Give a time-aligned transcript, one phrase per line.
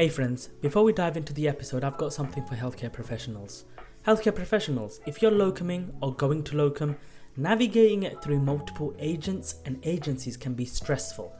[0.00, 3.66] Hey friends, before we dive into the episode, I've got something for healthcare professionals.
[4.06, 6.96] Healthcare professionals, if you're locuming or going to locum,
[7.36, 11.36] navigating it through multiple agents and agencies can be stressful.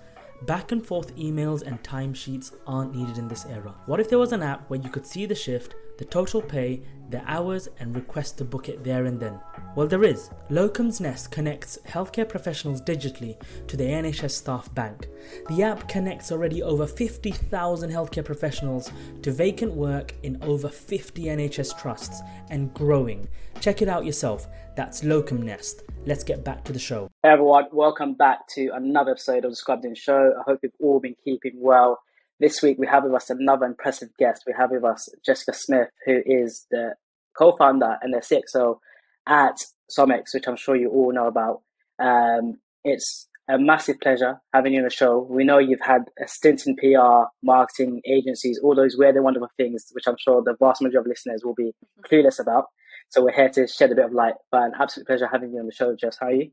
[0.47, 3.75] Back and forth emails and timesheets aren't needed in this era.
[3.85, 6.83] What if there was an app where you could see the shift, the total pay,
[7.11, 9.39] the hours, and request to book it there and then?
[9.77, 10.31] Well, there is.
[10.49, 13.37] Locum's Nest connects healthcare professionals digitally
[13.67, 15.09] to the NHS staff bank.
[15.51, 21.79] The app connects already over 50,000 healthcare professionals to vacant work in over 50 NHS
[21.79, 23.29] trusts and growing.
[23.61, 24.49] Check it out yourself.
[24.75, 25.83] That's Locum Nest.
[26.07, 27.11] Let's get back to the show.
[27.23, 30.33] Hey everyone, welcome back to another episode of the Scrubbed In Show.
[30.39, 31.99] I hope you've all been keeping well.
[32.39, 34.45] This week we have with us another impressive guest.
[34.47, 36.95] We have with us Jessica Smith, who is the
[37.39, 38.79] co-founder and the CXO
[39.27, 39.57] at
[39.95, 41.61] SomX, which I'm sure you all know about.
[41.99, 45.27] Um, it's a massive pleasure having you on the show.
[45.29, 49.51] We know you've had a stint in PR, marketing agencies, all those weird and wonderful
[49.59, 51.73] things, which I'm sure the vast majority of listeners will be
[52.11, 52.67] clueless about.
[53.11, 54.35] So we're here to shed a bit of light.
[54.51, 56.19] But an absolute pleasure having you on the show, Jess.
[56.19, 56.51] How are you?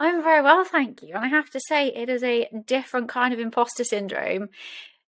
[0.00, 1.14] I'm very well, thank you.
[1.14, 4.48] And I have to say, it is a different kind of imposter syndrome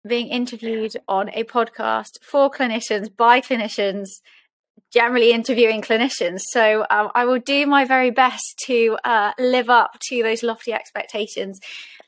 [0.06, 4.08] being interviewed on a podcast for clinicians by clinicians,
[4.90, 6.40] generally interviewing clinicians.
[6.50, 10.72] So um, I will do my very best to uh, live up to those lofty
[10.72, 11.60] expectations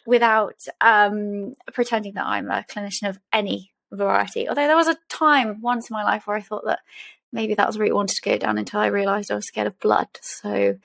[0.07, 4.49] without um, pretending that I'm a clinician of any variety.
[4.49, 6.81] Although there was a time once in my life where I thought that
[7.33, 9.67] maybe that was where I wanted to go down until I realised I was scared
[9.67, 10.09] of blood.
[10.21, 10.79] So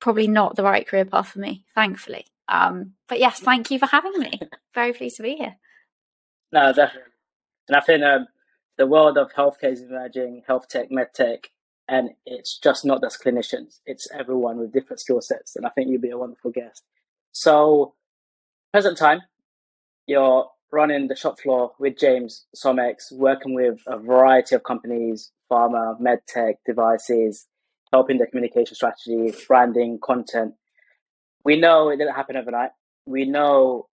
[0.00, 2.26] probably not the right career path for me, thankfully.
[2.48, 4.40] Um, but yes, thank you for having me.
[4.74, 5.56] Very pleased to be here.
[6.52, 7.12] No, definitely.
[7.68, 8.26] And I think um,
[8.76, 11.48] the world of healthcare is emerging, health tech, med tech,
[11.88, 15.56] and it's just not just clinicians, it's everyone with different skill sets.
[15.56, 16.82] And I think you'd be a wonderful guest.
[17.32, 17.94] So,
[18.72, 19.22] present time,
[20.06, 26.00] you're running the shop floor with James SomX, working with a variety of companies, pharma,
[26.00, 27.46] med tech, devices,
[27.92, 30.54] helping the communication strategy, branding, content.
[31.44, 32.70] We know it didn't happen overnight.
[33.04, 33.88] We know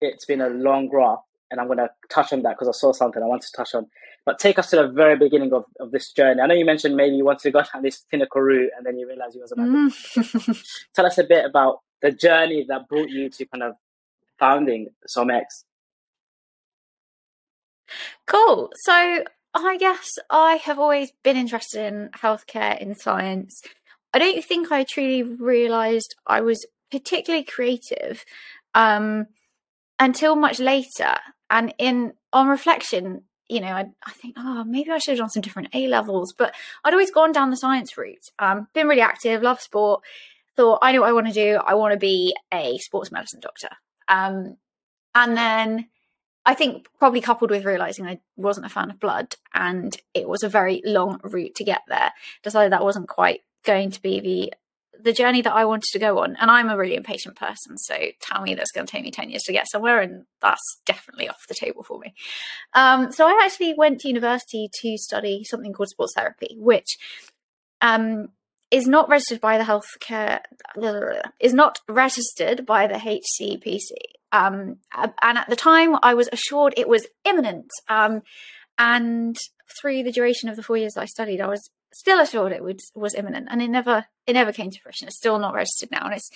[0.00, 2.92] it's been a long graft, and I'm going to touch on that because I saw
[2.92, 3.86] something I want to touch on.
[4.24, 6.40] But take us to the very beginning of, of this journey.
[6.40, 8.98] I know you mentioned maybe you wanted to go down this clinical route and then
[8.98, 9.60] you realized you wasn't.
[9.60, 10.82] Mm.
[10.94, 13.74] Tell us a bit about the journey that brought you to kind of
[14.38, 15.64] founding SomX.
[18.26, 18.70] Cool.
[18.84, 23.62] So I guess I have always been interested in healthcare, in science.
[24.14, 28.24] I don't think I truly realised I was particularly creative
[28.74, 29.26] um,
[29.98, 31.16] until much later.
[31.50, 35.30] And in on reflection, you know, I, I think, oh, maybe I should have done
[35.30, 36.32] some different A levels.
[36.36, 36.54] But
[36.84, 38.30] I'd always gone down the science route.
[38.38, 40.02] Um, been really active, love sport.
[40.56, 41.56] Thought I know what I want to do.
[41.56, 43.68] I want to be a sports medicine doctor.
[44.08, 44.56] Um,
[45.14, 45.88] and then
[46.44, 50.42] I think probably coupled with realizing I wasn't a fan of blood and it was
[50.42, 54.52] a very long route to get there, decided that wasn't quite going to be the
[55.00, 56.36] the journey that I wanted to go on.
[56.40, 59.30] And I'm a really impatient person, so tell me that's going to take me 10
[59.30, 62.14] years to get somewhere, and that's definitely off the table for me.
[62.74, 66.98] Um, so I actually went to university to study something called sports therapy, which
[67.80, 68.28] um,
[68.70, 70.40] is not registered by the healthcare,
[71.40, 73.90] is not registered by the HCPC.
[74.32, 77.70] Um, and at the time, I was assured it was imminent.
[77.88, 78.22] Um,
[78.78, 79.36] and
[79.80, 82.64] through the duration of the four years that I studied, I was still assured it
[82.64, 85.08] would, was imminent, and it never it never came to fruition.
[85.08, 86.30] It's still not registered now, and it's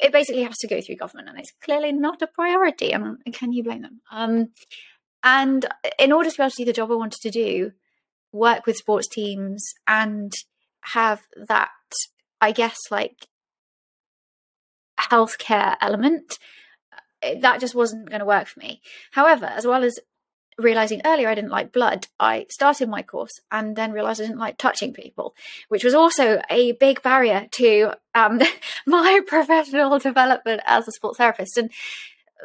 [0.00, 2.92] it basically has to go through government, and it's clearly not a priority.
[2.92, 4.00] And can you blame them?
[4.10, 4.48] Um,
[5.22, 5.66] and
[5.98, 7.72] in order to be able to do the job I wanted to do,
[8.32, 10.32] work with sports teams and
[10.82, 11.68] have that,
[12.40, 13.26] I guess, like
[14.98, 16.38] healthcare element
[17.22, 18.80] that just wasn't going to work for me.
[19.12, 19.98] However, as well as
[20.58, 24.38] realizing earlier I didn't like blood, I started my course and then realized I didn't
[24.38, 25.34] like touching people,
[25.68, 28.40] which was also a big barrier to um,
[28.86, 31.56] my professional development as a sports therapist.
[31.56, 31.70] And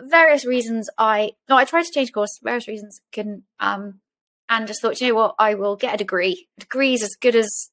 [0.02, 2.40] various reasons, I no, I tried to change course.
[2.44, 4.00] Various reasons couldn't, um,
[4.50, 6.48] and just thought, you know what, I will get a degree.
[6.58, 7.70] A degree is as good as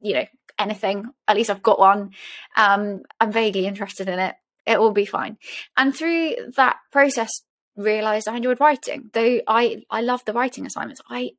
[0.00, 0.26] you know
[0.58, 1.06] anything.
[1.28, 2.10] At least I've got one.
[2.56, 4.34] Um, I'm vaguely interested in it
[4.66, 5.38] it will be fine.
[5.76, 7.30] And through that process,
[7.76, 9.10] realized I enjoyed writing.
[9.12, 11.00] Though I I loved the writing assignments.
[11.08, 11.32] I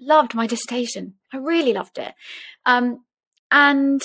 [0.00, 1.14] loved my dissertation.
[1.32, 2.14] I really loved it.
[2.66, 3.04] Um,
[3.50, 4.02] and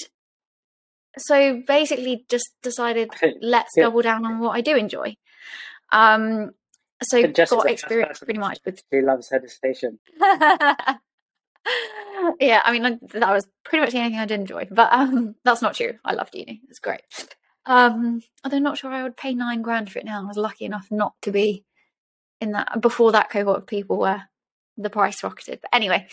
[1.18, 3.12] so basically, just decided
[3.42, 3.84] let's yeah.
[3.84, 5.16] double down on what I do enjoy.
[5.92, 6.52] Um,
[7.02, 8.82] so got experience pretty much with.
[8.92, 10.00] She loves her dissertation.
[12.40, 15.36] yeah, I mean that was pretty much the only thing I did enjoy, but um,
[15.44, 16.00] that's not true.
[16.04, 17.02] I loved uni; it's great.
[17.66, 20.22] Um, although not sure I would pay nine grand for it now.
[20.22, 21.64] I was lucky enough not to be
[22.42, 24.30] in that before that cohort of people where
[24.78, 25.60] the price rocketed.
[25.62, 26.08] But anyway,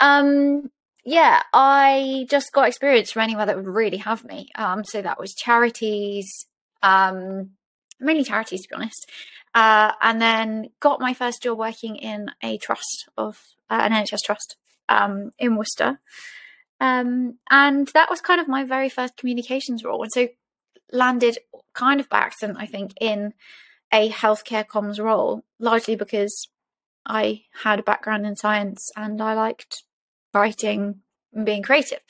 [0.00, 0.70] um,
[1.04, 4.50] yeah, I just got experience from anywhere that would really have me.
[4.54, 6.46] Um, so that was charities,
[6.82, 7.50] um,
[7.98, 9.10] mainly charities to be honest.
[9.54, 14.20] Uh, and then got my first job working in a trust of uh, an NHS
[14.24, 14.56] trust
[14.88, 15.98] um, in Worcester.
[16.80, 20.02] Um, and that was kind of my very first communications role.
[20.02, 20.28] And so
[20.92, 21.38] landed
[21.74, 23.32] kind of by accident, I think, in
[23.92, 26.48] a healthcare comms role, largely because
[27.06, 29.84] I had a background in science and I liked
[30.32, 31.00] writing
[31.32, 32.00] and being creative.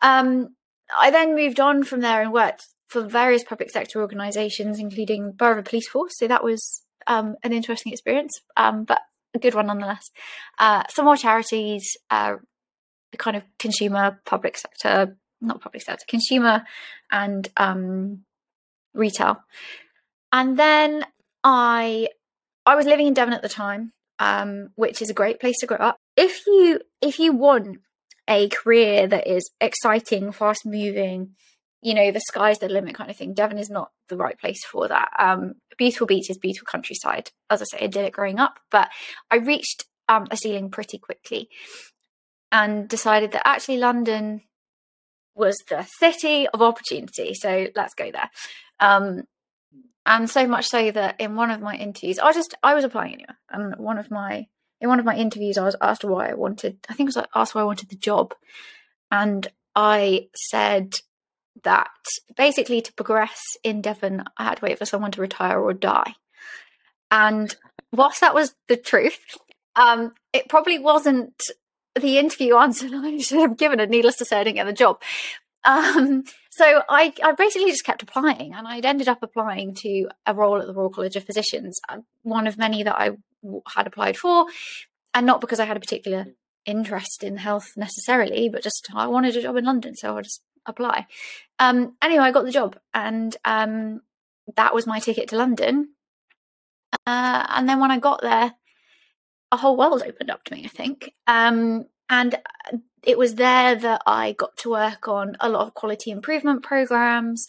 [0.00, 0.56] Um,
[0.98, 5.62] I then moved on from there and worked for various public sector organisations, including Borough
[5.62, 6.12] Police Force.
[6.16, 9.00] So that was um, an interesting experience, um, but
[9.34, 10.10] a good one nonetheless.
[10.58, 12.34] Uh, some more charities, uh,
[13.16, 16.62] kind of consumer, public sector, not public sector, consumer
[17.10, 18.24] and um,
[18.94, 19.38] retail.
[20.32, 21.04] And then
[21.44, 22.08] I
[22.64, 25.66] I was living in Devon at the time, um, which is a great place to
[25.66, 25.96] grow up.
[26.16, 27.78] If you if you want
[28.28, 31.34] a career that is exciting, fast moving,
[31.82, 34.64] you know, the sky's the limit kind of thing, Devon is not the right place
[34.64, 35.10] for that.
[35.18, 37.30] Um, beautiful beaches, beautiful countryside.
[37.50, 38.88] As I say, I did it growing up, but
[39.30, 41.48] I reached um, a ceiling pretty quickly
[42.52, 44.42] and decided that actually London
[45.34, 47.34] was the city of opportunity.
[47.34, 48.30] So let's go there.
[48.80, 49.22] Um,
[50.04, 53.14] and so much so that in one of my interviews, I just I was applying
[53.14, 54.46] anyway, and one of my
[54.80, 56.78] in one of my interviews, I was asked why I wanted.
[56.88, 58.34] I think it was asked why I wanted the job,
[59.10, 59.46] and
[59.76, 60.96] I said
[61.62, 61.90] that
[62.36, 66.14] basically to progress in Devon, I had to wait for someone to retire or die.
[67.10, 67.54] And
[67.92, 69.20] whilst that was the truth,
[69.76, 71.40] um, it probably wasn't
[72.00, 73.90] the interview answer I should have given it.
[73.90, 75.00] Needless to say, I didn't get the job.
[75.64, 80.34] Um, so I, I basically just kept applying, and I'd ended up applying to a
[80.34, 83.10] role at the Royal College of Physicians, uh, one of many that I
[83.74, 84.46] had applied for,
[85.14, 86.26] and not because I had a particular
[86.64, 90.42] interest in health necessarily, but just I wanted a job in London, so I just
[90.66, 91.06] apply.
[91.58, 94.00] Um, anyway, I got the job, and um,
[94.56, 95.90] that was my ticket to London.
[97.06, 98.52] Uh, and then when I got there,
[99.52, 100.64] a whole world opened up to me.
[100.64, 102.36] I think, um, and
[103.04, 107.46] it was there that I got to work on a lot of quality improvement programs.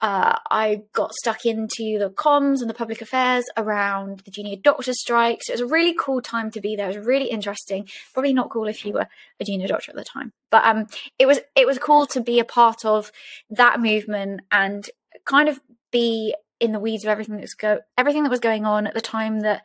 [0.00, 4.92] Uh, I got stuck into the comms and the public affairs around the junior doctor
[4.92, 5.48] strikes.
[5.48, 6.88] It was a really cool time to be there.
[6.88, 7.88] It was really interesting.
[8.14, 9.08] Probably not cool if you were
[9.40, 10.86] a junior doctor at the time, but um,
[11.18, 13.10] it was it was cool to be a part of
[13.50, 14.88] that movement and
[15.24, 15.60] kind of
[15.90, 18.94] be in the weeds of everything that was go everything that was going on at
[18.94, 19.62] the time that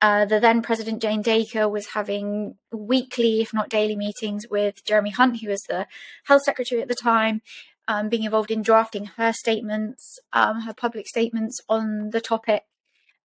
[0.00, 5.10] uh, the then President Jane Dacre was having weekly, if not daily, meetings with Jeremy
[5.10, 5.86] Hunt, who was the
[6.24, 7.42] health secretary at the time,
[7.88, 12.62] um, being involved in drafting her statements, um, her public statements on the topic.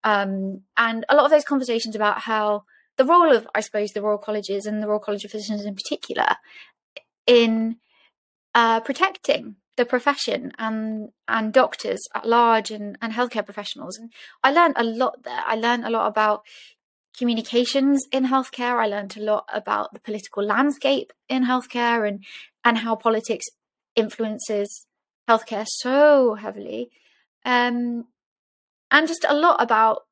[0.04, 2.64] Um, and a lot of those conversations about how
[2.98, 5.76] the role of, I suppose, the Royal Colleges and the Royal College of Physicians in
[5.76, 6.38] particular
[7.28, 7.78] in
[8.56, 13.98] uh, protecting the profession and and doctors at large and, and healthcare professionals.
[13.98, 14.12] And
[14.44, 15.44] I learned a lot there.
[15.46, 16.44] I learned a lot about
[17.18, 18.80] communications in healthcare.
[18.80, 22.24] I learned a lot about the political landscape in healthcare and
[22.64, 23.46] and how politics
[23.96, 24.86] influences
[25.30, 26.90] healthcare so heavily.
[27.46, 28.06] Um,
[28.92, 30.04] and just a lot about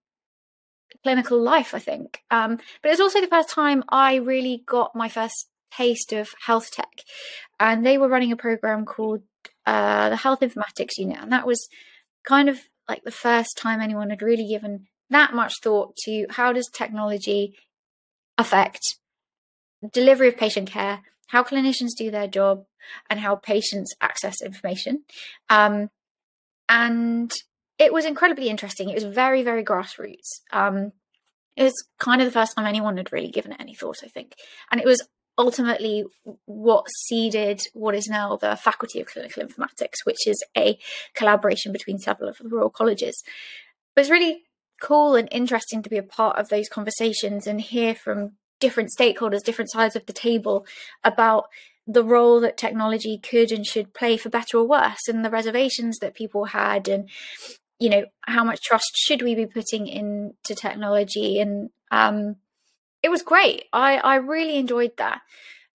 [1.03, 2.23] clinical life, I think.
[2.31, 6.71] Um, but it's also the first time I really got my first taste of health
[6.71, 7.03] tech.
[7.59, 9.21] And they were running a program called
[9.65, 11.19] uh, the Health Informatics Unit.
[11.21, 11.67] And that was
[12.23, 16.53] kind of like the first time anyone had really given that much thought to how
[16.53, 17.55] does technology
[18.37, 18.97] affect
[19.93, 22.65] delivery of patient care, how clinicians do their job,
[23.09, 25.03] and how patients access information.
[25.49, 25.89] Um,
[26.67, 27.31] and
[27.77, 28.89] it was incredibly interesting.
[28.89, 30.41] It was very, very grassroots.
[30.51, 30.91] Um,
[31.55, 34.07] it was kind of the first time anyone had really given it any thought, I
[34.07, 34.33] think.
[34.71, 35.07] And it was
[35.41, 36.05] ultimately
[36.45, 40.77] what seeded what is now the Faculty of Clinical Informatics, which is a
[41.13, 43.23] collaboration between several of the Royal Colleges.
[43.95, 44.43] But it's really
[44.81, 49.43] cool and interesting to be a part of those conversations and hear from different stakeholders,
[49.43, 50.65] different sides of the table
[51.03, 51.45] about
[51.87, 55.97] the role that technology could and should play for better or worse and the reservations
[55.97, 57.09] that people had and
[57.79, 62.35] you know how much trust should we be putting into technology and um,
[63.03, 63.65] it was great.
[63.73, 65.21] I I really enjoyed that.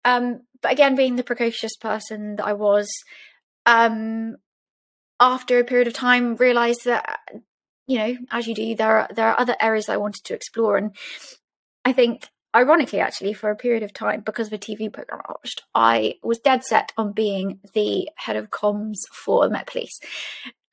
[0.05, 2.89] Um, but again, being the precocious person that I was,
[3.67, 4.37] um,
[5.19, 7.21] after a period of time, realised that
[7.87, 10.77] you know, as you do, there are there are other areas I wanted to explore,
[10.77, 10.95] and
[11.85, 15.33] I think, ironically, actually, for a period of time, because of a TV program I
[15.33, 20.01] watched, I was dead set on being the head of comms for Met Police.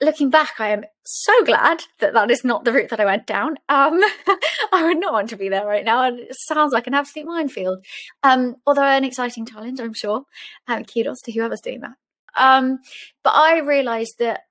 [0.04, 3.26] Looking back, I am so glad that that is not the route that I went
[3.26, 3.58] down.
[3.70, 4.00] Um,
[4.72, 7.86] I would not want to be there right now, it sounds like an absolute minefield.
[8.24, 10.24] Um, although an exciting challenge, I'm sure.
[10.68, 11.96] Um, kudos to whoever's doing that.
[12.36, 12.80] Um,
[13.24, 14.42] but I realised that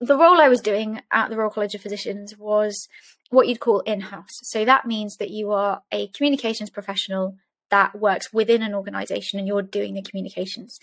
[0.00, 2.88] the role I was doing at the Royal College of Physicians was
[3.30, 4.40] what you'd call in-house.
[4.42, 7.36] So that means that you are a communications professional
[7.70, 10.78] that works within an organisation, and you're doing the communications.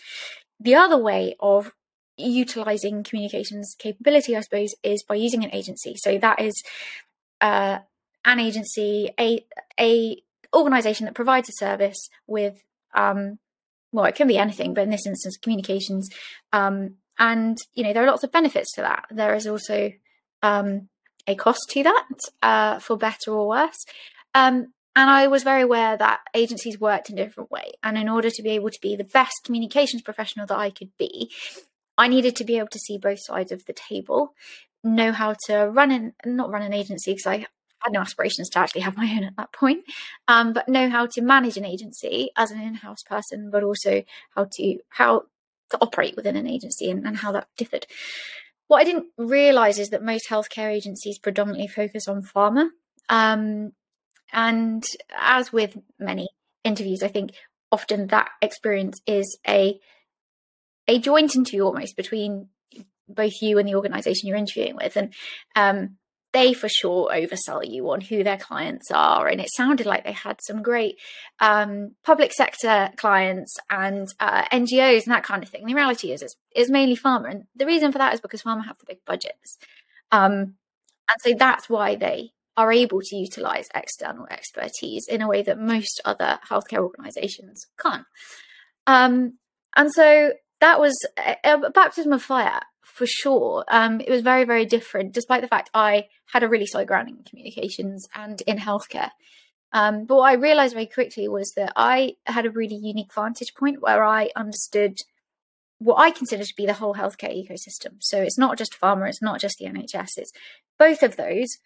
[0.59, 1.71] The other way of
[2.17, 5.95] utilizing communications capability, I suppose, is by using an agency.
[5.97, 6.63] So that is
[7.41, 7.79] uh,
[8.25, 9.45] an agency, a
[9.79, 10.21] a
[10.55, 12.63] organization that provides a service with,
[12.95, 13.39] um,
[13.91, 16.09] well, it can be anything, but in this instance, communications.
[16.51, 19.05] Um, and you know there are lots of benefits to that.
[19.09, 19.91] There is also
[20.43, 20.89] um,
[21.27, 23.85] a cost to that, uh, for better or worse.
[24.33, 27.73] Um, and I was very aware that agencies worked in a different way.
[27.83, 30.89] And in order to be able to be the best communications professional that I could
[30.97, 31.31] be,
[31.97, 34.33] I needed to be able to see both sides of the table,
[34.83, 37.37] know how to run and not run an agency because I
[37.79, 39.83] had no aspirations to actually have my own at that point,
[40.27, 44.03] um, but know how to manage an agency as an in-house person, but also
[44.35, 45.23] how to how
[45.69, 47.85] to operate within an agency and, and how that differed.
[48.67, 52.69] What I didn't realize is that most healthcare agencies predominantly focus on pharma.
[53.09, 53.71] Um,
[54.33, 54.85] and
[55.17, 56.29] as with many
[56.63, 57.31] interviews, I think
[57.71, 59.79] often that experience is a
[60.87, 62.49] a joint interview almost between
[63.09, 65.13] both you and the organization you're interviewing with and
[65.55, 65.97] um,
[66.33, 70.11] they for sure oversell you on who their clients are and it sounded like they
[70.11, 70.97] had some great
[71.39, 75.65] um, public sector clients and uh, ngos and that kind of thing.
[75.65, 78.65] The reality is it's, it's, mainly pharma and the reason for that is because pharma
[78.65, 79.57] have the big budgets.
[80.11, 80.55] Um,
[81.09, 85.59] and so that's why they are able to utilize external expertise in a way that
[85.59, 88.05] most other healthcare organizations can't.
[88.85, 89.37] Um,
[89.75, 90.95] and so that was
[91.43, 93.63] a, baptism of fire for sure.
[93.67, 97.17] Um, it was very, very different, despite the fact I had a really solid grounding
[97.17, 99.11] in communications and in healthcare.
[99.73, 103.53] Um, but what I realized very quickly was that I had a really unique vantage
[103.53, 104.97] point where I understood
[105.79, 107.97] what I consider to be the whole healthcare ecosystem.
[107.99, 110.31] So it's not just pharma, it's not just the NHS, it's
[110.79, 111.57] both of those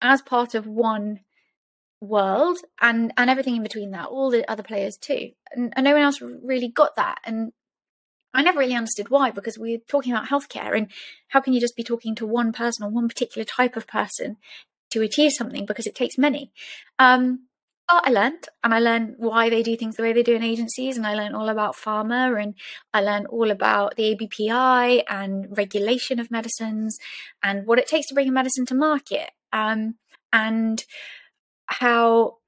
[0.00, 1.20] as part of one
[2.00, 5.30] world and and everything in between that, all the other players too.
[5.52, 7.18] And, and no one else really got that.
[7.24, 7.52] And
[8.34, 10.90] I never really understood why because we're talking about healthcare and
[11.28, 14.36] how can you just be talking to one person or one particular type of person
[14.90, 16.52] to achieve something because it takes many.
[16.98, 17.46] Um,
[17.88, 20.42] but I learned and I learned why they do things the way they do in
[20.42, 22.54] agencies and I learned all about pharma and
[22.94, 26.98] I learned all about the ABPI and regulation of medicines
[27.42, 29.96] and what it takes to bring a medicine to market um,
[30.32, 30.82] and
[31.66, 32.38] how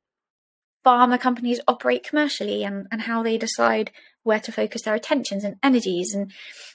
[0.85, 3.91] pharma companies operate commercially and, and how they decide
[4.25, 6.33] where to focus their attentions and energies and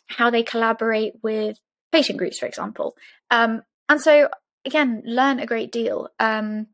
[0.08, 1.58] how they collaborate with
[1.92, 2.96] patient groups, for example.
[3.30, 4.30] Um, and so,
[4.66, 6.10] again, learn a great deal.
[6.20, 6.68] Um,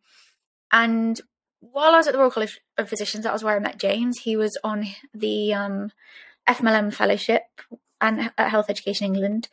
[0.71, 1.19] and
[1.59, 4.19] while I was at the Royal College of Physicians, that was where I met James.
[4.19, 5.91] He was on the um,
[6.47, 7.43] FMLM Fellowship
[7.99, 9.47] and at Health Education England.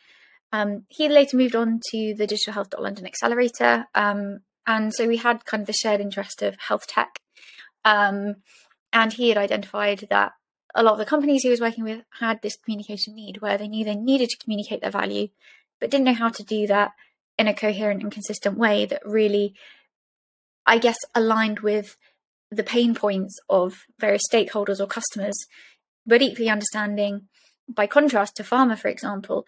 [0.52, 3.86] Um, he later moved on to the Digital Health London Accelerator.
[3.94, 7.20] Um, and so we had kind of the shared interest of health tech.
[7.84, 8.36] Um,
[8.92, 10.32] and he had identified that
[10.74, 13.68] a lot of the companies he was working with had this communication need where they
[13.68, 15.28] knew they needed to communicate their value,
[15.80, 16.92] but didn't know how to do that
[17.38, 19.54] in a coherent and consistent way that really,
[20.66, 21.96] I guess, aligned with
[22.50, 25.46] the pain points of various stakeholders or customers,
[26.06, 27.28] but equally understanding,
[27.68, 29.46] by contrast to pharma, for example,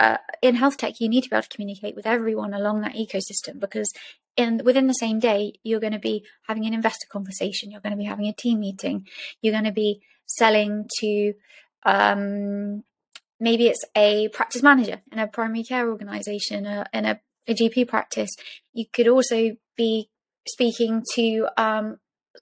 [0.00, 2.94] uh, in health tech, you need to be able to communicate with everyone along that
[2.94, 3.92] ecosystem because
[4.36, 7.92] in within the same day, you're going to be having an investor conversation, you're going
[7.92, 9.06] to be having a team meeting,
[9.40, 11.34] you're going to be selling to
[11.84, 12.82] um,
[13.40, 17.88] maybe it's a practice manager in a primary care organization, uh, in a, a, GP
[17.88, 18.34] practice.
[18.72, 20.08] You could also be
[20.48, 21.98] speaking to um,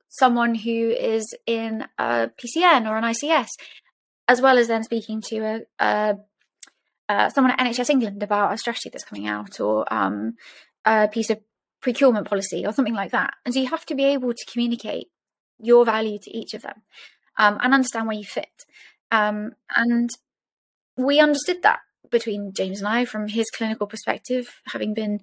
[0.09, 3.49] someone who is in a PCN or an ICS,
[4.29, 6.17] as well as then speaking to a, a
[7.09, 10.35] uh, someone at NHS England about a strategy that's coming out or um,
[10.85, 11.41] a piece of
[11.81, 13.35] procurement policy or something like that.
[13.45, 15.09] And so you have to be able to communicate
[15.59, 16.83] your value to each of them
[17.37, 18.65] um, and understand where you fit.
[19.11, 20.11] Um, and
[20.97, 25.21] we understood that between James and I from his clinical perspective, having been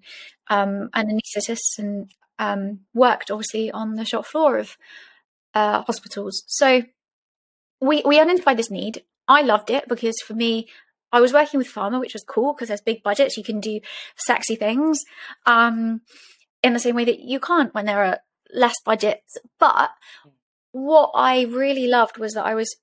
[0.50, 4.78] um, an anaesthetist and um, worked obviously on the shop floor of
[5.54, 6.44] uh, hospitals.
[6.48, 6.84] So
[7.82, 9.04] we, we identified this need.
[9.28, 10.68] I loved it because for me,
[11.12, 13.38] I was working with pharma, which was cool because there's big budgets.
[13.38, 13.80] You can do
[14.16, 15.00] sexy things
[15.46, 16.02] um,
[16.62, 18.20] in the same way that you can't when there are
[18.54, 19.38] less budgets.
[19.60, 19.92] But
[20.72, 22.76] what I really loved was that I was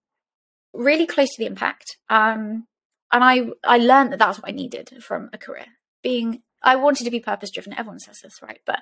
[0.72, 1.96] really close to the impact.
[2.08, 2.66] Um,
[3.12, 5.66] and I, I learned that that's what I needed from a career
[6.02, 7.72] being I wanted to be purpose driven.
[7.72, 8.60] Everyone says this, right?
[8.66, 8.80] But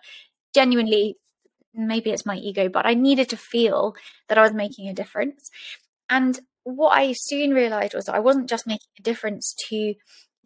[0.54, 1.16] genuinely,
[1.74, 3.94] maybe it's my ego, but I needed to feel
[4.28, 5.50] that I was making a difference.
[6.08, 9.94] And what I soon realized was that I wasn't just making a difference to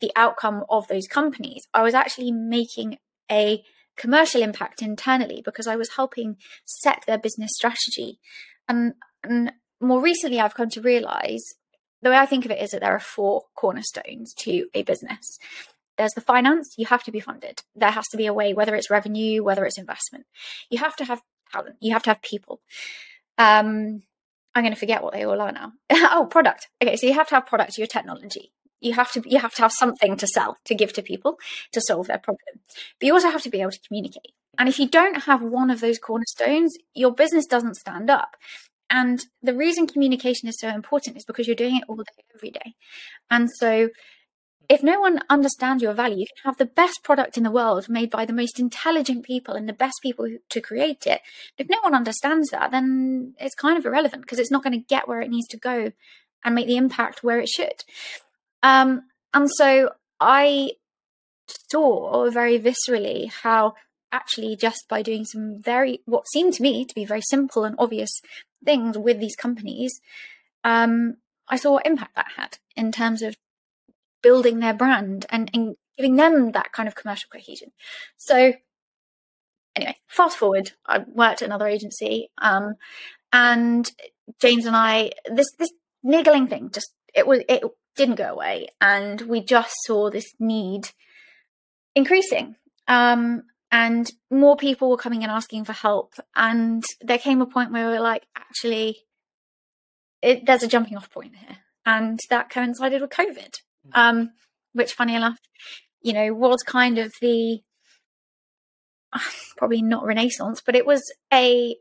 [0.00, 2.98] the outcome of those companies, I was actually making
[3.30, 3.62] a
[3.98, 8.18] commercial impact internally because I was helping set their business strategy.
[8.68, 11.44] And, and more recently, I've come to realize
[12.00, 15.38] the way I think of it is that there are four cornerstones to a business.
[15.96, 17.62] There's the finance, you have to be funded.
[17.74, 20.26] There has to be a way, whether it's revenue, whether it's investment.
[20.70, 21.20] You have to have
[21.52, 22.60] talent, you have to have people.
[23.36, 24.02] Um,
[24.54, 25.72] I'm going to forget what they all are now.
[25.90, 26.68] oh, product.
[26.82, 28.52] Okay, so you have to have product, your technology.
[28.80, 31.38] You have to you have to have something to sell to give to people
[31.72, 32.60] to solve their problem.
[32.98, 34.32] But you also have to be able to communicate.
[34.58, 38.36] And if you don't have one of those cornerstones, your business doesn't stand up.
[38.90, 42.50] And the reason communication is so important is because you're doing it all day, every
[42.50, 42.74] day.
[43.30, 43.90] And so
[44.68, 47.88] if no one understands your value, you can have the best product in the world
[47.88, 51.22] made by the most intelligent people and the best people to create it.
[51.56, 54.86] If no one understands that, then it's kind of irrelevant because it's not going to
[54.86, 55.92] get where it needs to go
[56.44, 57.84] and make the impact where it should.
[58.62, 59.02] Um,
[59.34, 60.72] and so I
[61.70, 63.74] saw very viscerally how
[64.12, 67.76] actually just by doing some very what seemed to me to be very simple and
[67.78, 68.20] obvious
[68.64, 70.00] things with these companies
[70.64, 71.16] um,
[71.48, 73.36] i saw what impact that had in terms of
[74.22, 77.70] building their brand and, and giving them that kind of commercial cohesion.
[78.16, 78.52] So
[79.76, 82.74] anyway fast forward i worked at another agency um,
[83.32, 83.92] and
[84.40, 85.70] james and i this this
[86.02, 87.62] niggling thing just it was it
[87.98, 88.68] didn't go away.
[88.80, 90.88] And we just saw this need
[91.94, 92.56] increasing.
[92.86, 96.14] Um, and more people were coming and asking for help.
[96.34, 99.00] And there came a point where we were like, actually,
[100.22, 101.58] it, there's a jumping off point here.
[101.84, 103.60] And that coincided with COVID,
[103.92, 104.30] um,
[104.72, 105.38] which, funny enough,
[106.00, 107.60] you know, was kind of the
[109.56, 111.02] probably not renaissance, but it was
[111.32, 111.76] a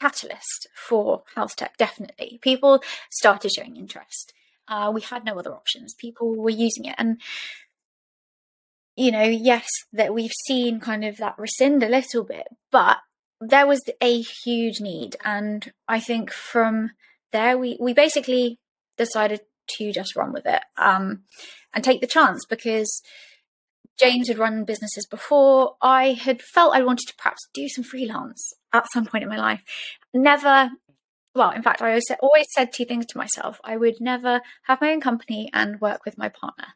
[0.00, 2.38] catalyst for health tech, definitely.
[2.42, 4.32] People started showing interest.
[4.68, 5.94] Uh, we had no other options.
[5.94, 6.94] People were using it.
[6.98, 7.20] And,
[8.96, 12.98] you know, yes, that we've seen kind of that rescind a little bit, but
[13.40, 15.16] there was a huge need.
[15.24, 16.92] And I think from
[17.32, 18.58] there, we, we basically
[18.96, 19.40] decided
[19.78, 21.22] to just run with it um,
[21.74, 23.02] and take the chance because
[23.98, 25.76] James had run businesses before.
[25.80, 29.38] I had felt I wanted to perhaps do some freelance at some point in my
[29.38, 29.62] life.
[30.14, 30.70] Never
[31.34, 33.58] well, in fact, I always said, two things to myself.
[33.64, 36.66] I would never have my own company and work with my partner.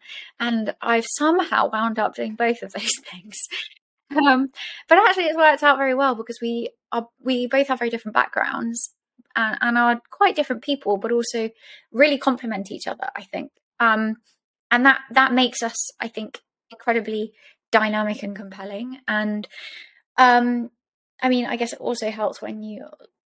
[0.41, 3.37] And I've somehow wound up doing both of those things.
[4.17, 4.51] Um,
[4.89, 8.15] but actually, it's worked out very well because we are we both have very different
[8.15, 8.95] backgrounds
[9.35, 11.51] and, and are quite different people, but also
[11.93, 13.09] really complement each other.
[13.17, 14.17] I think, um,
[14.71, 16.41] and that that makes us, I think,
[16.71, 17.33] incredibly
[17.73, 19.01] dynamic and compelling.
[19.09, 19.47] And
[20.17, 20.71] um,
[21.21, 22.87] I mean, I guess it also helps when you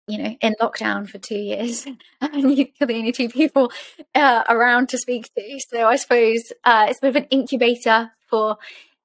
[0.08, 1.86] you know, in lockdown for two years,
[2.22, 3.72] and you're the only two people
[4.16, 5.60] uh, around to speak to.
[5.70, 8.58] So I suppose uh, it's a bit of an incubator for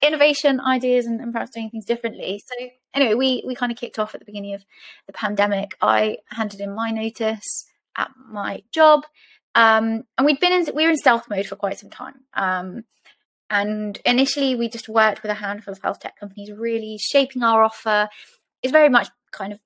[0.03, 2.43] innovation, ideas, and, and, perhaps doing things differently.
[2.47, 4.65] So anyway, we we kind of kicked off at the beginning of
[5.07, 5.77] the pandemic.
[5.81, 9.05] I handed in my notice at my job,
[9.55, 12.15] um, and we'd been in we were in stealth mode for quite some time.
[12.35, 12.85] Um,
[13.51, 17.63] and initially, we just worked with a handful of health tech companies, really shaping our
[17.63, 18.09] offer.
[18.63, 19.61] It's very much kind of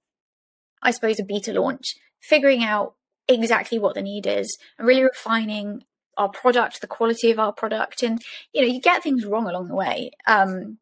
[0.83, 2.95] I suppose, a beta launch, figuring out
[3.29, 5.85] exactly what the need is and really refining
[6.17, 8.03] our product, the quality of our product.
[8.03, 8.21] And,
[8.53, 10.11] you know, you get things wrong along the way.
[10.27, 10.79] Um,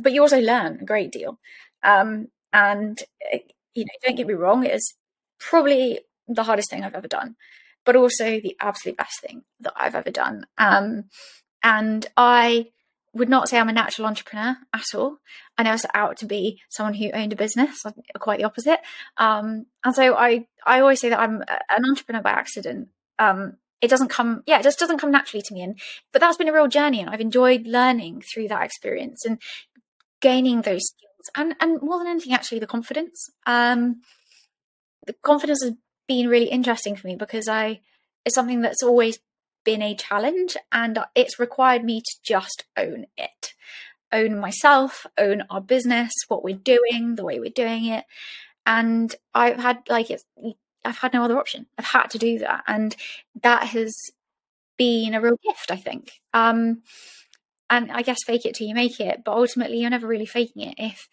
[0.00, 1.38] but you also learn a great deal.
[1.82, 3.38] Um, and, eh,
[3.74, 4.94] you know, don't get me wrong, it is
[5.38, 7.36] probably the hardest thing I've ever done,
[7.84, 10.46] but also the absolute best thing that I've ever done.
[10.58, 11.04] Um,
[11.62, 12.66] and I
[13.18, 15.18] would not say I'm a natural entrepreneur at all.
[15.56, 17.82] I never set out to be someone who owned a business.
[18.18, 18.80] Quite the opposite.
[19.16, 22.88] Um, and so I, I always say that I'm an entrepreneur by accident.
[23.18, 25.62] Um, it doesn't come, yeah, it just doesn't come naturally to me.
[25.62, 25.78] And
[26.12, 29.40] but that's been a real journey, and I've enjoyed learning through that experience and
[30.20, 33.30] gaining those skills, and and more than anything, actually, the confidence.
[33.46, 34.00] Um,
[35.06, 35.74] the confidence has
[36.08, 37.80] been really interesting for me because I
[38.24, 39.20] it's something that's always
[39.68, 43.52] been a challenge and it's required me to just own it.
[44.10, 48.06] Own myself own our business what we're doing the way we're doing it.
[48.64, 50.24] And i've had like it's
[50.86, 51.66] i've had no other option.
[51.76, 52.96] I've had to do that and
[53.42, 53.94] that has
[54.78, 56.12] been a real gift i think.
[56.32, 56.80] Um
[57.68, 60.62] and i guess fake it till you make it but ultimately you're never really faking
[60.62, 60.76] it.
[60.78, 61.10] If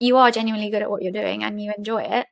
[0.00, 2.26] you are genuinely good at what you're doing and you enjoy it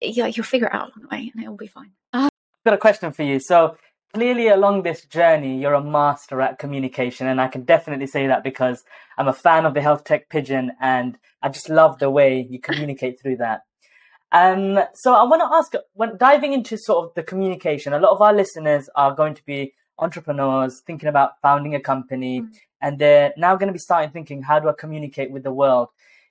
[0.00, 1.92] you, will figure it out the way and it'll be fine.
[2.14, 2.30] I've
[2.64, 3.40] got a question for you.
[3.40, 3.76] So
[4.14, 7.26] clearly along this journey, you're a master at communication.
[7.26, 8.84] And I can definitely say that because
[9.16, 12.60] I'm a fan of the health tech pigeon and I just love the way you
[12.60, 13.62] communicate through that.
[14.32, 18.12] Um, so I want to ask, when diving into sort of the communication, a lot
[18.12, 22.52] of our listeners are going to be entrepreneurs thinking about founding a company, mm-hmm.
[22.80, 25.88] and they're now going to be starting thinking, how do I communicate with the world?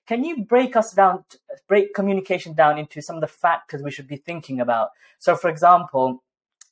[0.08, 1.24] Can you break us down,
[1.68, 4.90] break communication down into some of the factors we should be thinking about?
[5.20, 6.24] So, for example,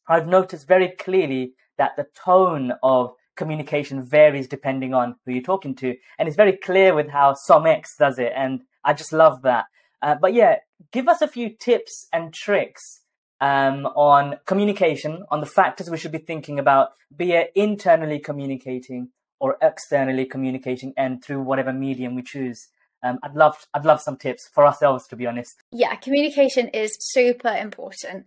[0.10, 5.76] I've noticed very clearly that the tone of communication varies depending on who you're talking
[5.76, 9.66] to, and it's very clear with how SomX does it, and I just love that.
[10.02, 10.56] Uh, but yeah,
[10.92, 13.02] give us a few tips and tricks
[13.40, 19.10] um, on communication, on the factors we should be thinking about, be it internally communicating
[19.40, 22.68] or externally communicating, and through whatever medium we choose.
[23.02, 25.64] Um, I'd love, I'd love some tips for ourselves, to be honest.
[25.72, 28.26] Yeah, communication is super important.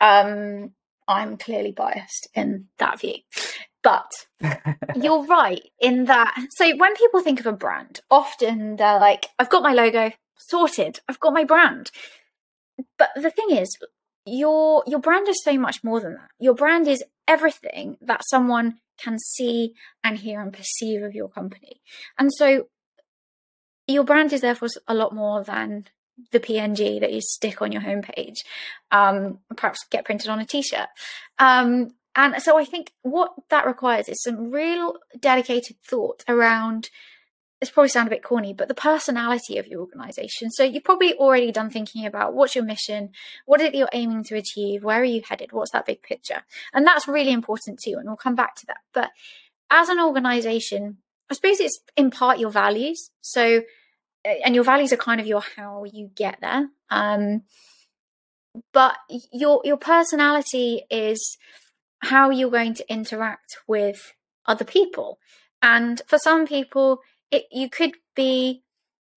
[0.00, 0.72] Um,
[1.08, 3.16] I'm clearly biased in that view.
[3.82, 4.10] But
[4.94, 6.34] you're right in that.
[6.50, 11.00] So when people think of a brand, often they're like, I've got my logo sorted,
[11.08, 11.90] I've got my brand.
[12.98, 13.76] But the thing is,
[14.26, 16.28] your your brand is so much more than that.
[16.38, 21.80] Your brand is everything that someone can see and hear and perceive of your company.
[22.18, 22.68] And so
[23.86, 25.86] your brand is therefore a lot more than
[26.32, 28.38] the PNG that you stick on your homepage,
[28.90, 30.88] um, perhaps get printed on a t-shirt.
[31.38, 36.90] Um, and so I think what that requires is some real dedicated thought around
[37.60, 40.50] This probably sound a bit corny, but the personality of your organization.
[40.50, 43.10] So you've probably already done thinking about what's your mission,
[43.46, 46.44] what is it you're aiming to achieve, where are you headed, what's that big picture,
[46.72, 47.96] and that's really important too.
[47.98, 48.78] And we'll come back to that.
[48.92, 49.10] But
[49.70, 50.98] as an organization,
[51.30, 53.10] I suppose it's in part your values.
[53.20, 53.62] So,
[54.24, 56.68] and your values are kind of your how you get there.
[56.90, 57.42] Um,
[58.72, 58.96] but
[59.32, 61.36] your your personality is
[62.00, 64.14] how you're going to interact with
[64.46, 65.18] other people.
[65.60, 67.00] And for some people,
[67.30, 68.62] it, you could be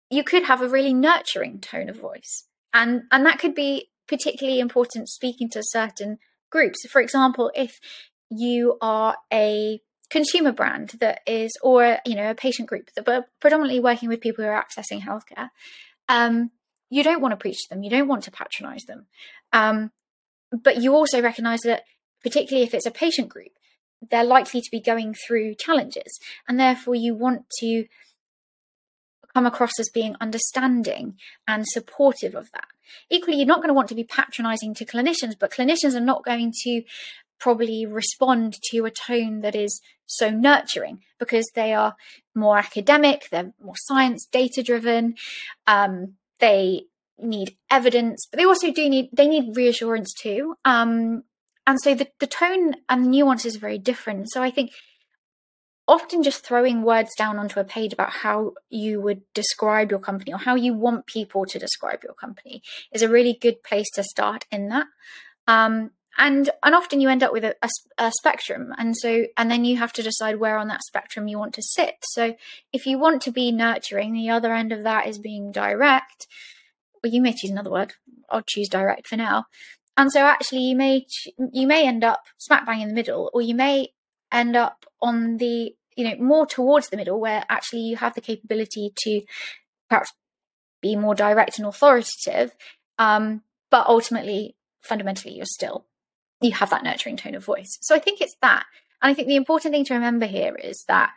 [0.09, 4.59] you could have a really nurturing tone of voice and and that could be particularly
[4.59, 6.17] important speaking to certain
[6.51, 7.79] groups for example if
[8.29, 9.79] you are a
[10.11, 14.21] consumer brand that is or you know a patient group that but predominantly working with
[14.21, 15.49] people who are accessing healthcare
[16.09, 16.51] um,
[16.91, 17.83] you don't want to preach to them.
[17.83, 19.07] You don't want to patronize them.
[19.53, 19.91] Um,
[20.51, 21.83] but you also recognize that
[22.21, 23.47] particularly if it's a patient group
[24.09, 27.85] they're likely to be going through challenges and therefore you want to
[29.33, 31.15] come across as being understanding
[31.47, 32.65] and supportive of that.
[33.09, 36.25] Equally you're not going to want to be patronizing to clinicians but clinicians are not
[36.25, 36.83] going to
[37.41, 41.95] probably respond to a tone that is so nurturing because they are
[42.33, 45.15] more academic they're more science data driven
[45.67, 46.83] um, they
[47.19, 51.23] need evidence but they also do need they need reassurance too um,
[51.67, 54.31] and so the, the tone and nuance is very different.
[54.31, 54.71] So I think
[55.87, 60.33] often just throwing words down onto a page about how you would describe your company
[60.33, 64.03] or how you want people to describe your company is a really good place to
[64.03, 64.87] start in that.
[65.47, 68.73] Um, and and often you end up with a, a, a, spectrum.
[68.77, 71.61] And so and then you have to decide where on that spectrum you want to
[71.61, 71.95] sit.
[72.03, 72.35] So
[72.73, 76.27] if you want to be nurturing the other end of that is being direct.
[77.03, 77.93] Well you may choose another word.
[78.29, 79.45] I'll choose direct for now.
[79.97, 81.05] And so actually you may
[81.53, 83.89] you may end up smack bang in the middle or you may
[84.31, 88.21] end up on the you know more towards the middle where actually you have the
[88.21, 89.21] capability to
[89.89, 90.13] perhaps
[90.81, 92.51] be more direct and authoritative.
[92.99, 95.85] Um, but ultimately fundamentally you're still
[96.41, 98.65] you have that nurturing tone of voice so i think it's that
[99.01, 101.11] and i think the important thing to remember here is that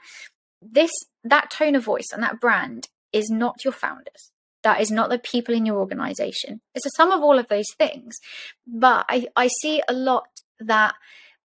[0.60, 0.90] this
[1.22, 4.30] that tone of voice and that brand is not your founders
[4.64, 6.60] that is not the people in your organization.
[6.74, 8.16] It's a sum of all of those things.
[8.66, 10.26] But I, I see a lot
[10.58, 10.94] that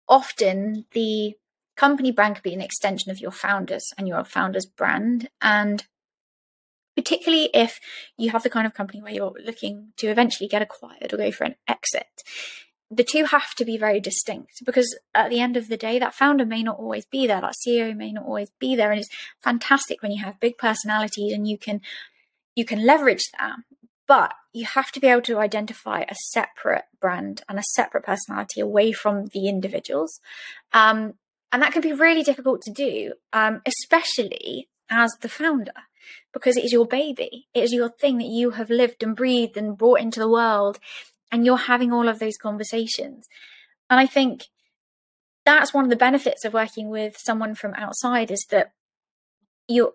[0.09, 1.35] often the
[1.77, 5.31] company brand could be an extension of your founders and your founders brand.
[5.41, 5.85] And
[6.97, 7.81] particularly if
[8.19, 11.31] you have the kind of company where you're looking to eventually get acquired or go
[11.31, 12.23] for an exit,
[12.91, 16.15] the two have to be very distinct because at the end of the day, that
[16.15, 18.91] founder may not always be there, that CEO may not always be there.
[18.91, 19.11] And it's
[19.43, 21.81] fantastic when you have big personalities and you can
[22.55, 23.57] you can leverage that,
[24.09, 28.61] but you have to be able to identify a separate brand and a separate personality
[28.61, 30.19] away from the individuals.
[30.73, 31.15] Um,
[31.53, 35.73] and that can be really difficult to do, um, especially as the founder,
[36.33, 37.47] because it is your baby.
[37.55, 40.79] It is your thing that you have lived and breathed and brought into the world.
[41.31, 43.29] And you're having all of those conversations.
[43.91, 44.47] And I think
[45.45, 48.73] that's one of the benefits of working with someone from outside is that
[49.67, 49.93] you're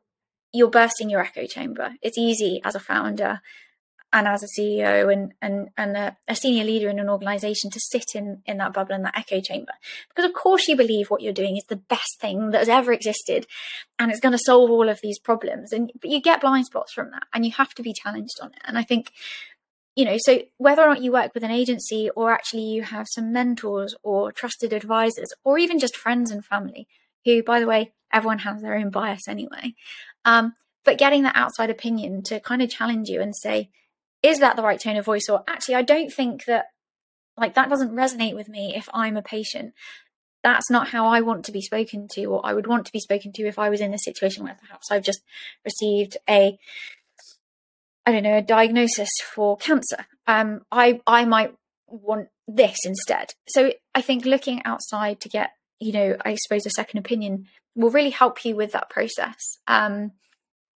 [0.52, 1.96] you're bursting your echo chamber.
[2.02, 3.42] It's easy as a founder
[4.14, 7.80] and as a CEO and and and a, a, senior leader in an organization to
[7.80, 9.74] sit in in that bubble in that echo chamber
[10.10, 12.94] because of course you believe what you're doing is the best thing that has ever
[12.94, 13.48] existed
[13.98, 16.94] and it's going to solve all of these problems and but you get blind spots
[16.94, 19.12] from that and you have to be challenged on it and I think
[19.96, 23.08] you know so whether or not you work with an agency or actually you have
[23.10, 26.88] some mentors or trusted advisors or even just friends and family
[27.26, 29.74] who by the way everyone has their own bias anyway
[30.26, 30.54] um,
[30.84, 33.70] but getting that outside opinion to kind of challenge you and say
[34.22, 35.30] is that the right tone of voice?
[35.30, 36.66] or actually i don't think that
[37.38, 39.74] like that doesn't resonate with me if i'm a patient.
[40.44, 43.00] That's not how i want to be spoken to or i would want to be
[43.00, 45.22] spoken to if i was in a situation where perhaps i've just
[45.64, 46.58] received a
[48.06, 50.06] i don't know a diagnosis for cancer.
[50.28, 51.54] Um i i might
[51.88, 53.34] want this instead.
[53.48, 57.90] So i think looking outside to get you know i suppose a second opinion will
[57.90, 59.58] really help you with that process.
[59.68, 60.12] Um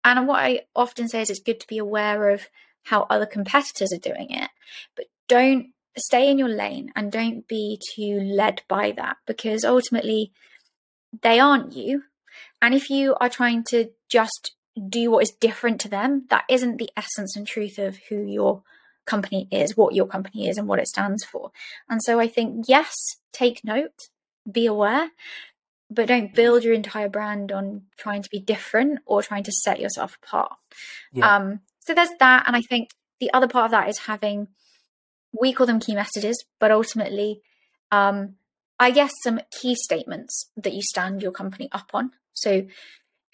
[0.03, 2.47] and what i often say is it's good to be aware of
[2.83, 4.49] how other competitors are doing it,
[4.95, 10.31] but don't stay in your lane and don't be too led by that because ultimately
[11.21, 12.03] they aren't you.
[12.61, 14.55] And if you are trying to just
[14.89, 18.63] do what is different to them, that isn't the essence and truth of who your
[19.05, 21.51] company is, what your company is, and what it stands for.
[21.89, 22.93] And so I think, yes,
[23.31, 24.09] take note,
[24.51, 25.11] be aware,
[25.89, 29.79] but don't build your entire brand on trying to be different or trying to set
[29.79, 30.53] yourself apart.
[31.13, 31.35] Yeah.
[31.35, 32.45] Um, so there's that.
[32.47, 34.47] And I think the other part of that is having,
[35.39, 37.41] we call them key messages, but ultimately,
[37.91, 38.35] um,
[38.79, 42.11] I guess some key statements that you stand your company up on.
[42.33, 42.65] So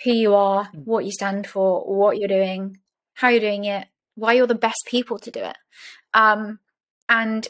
[0.04, 0.80] who you are, hmm.
[0.80, 2.78] what you stand for, what you're doing,
[3.14, 5.58] how you're doing it, why you're the best people to do it.
[6.14, 6.60] Um,
[7.08, 7.48] and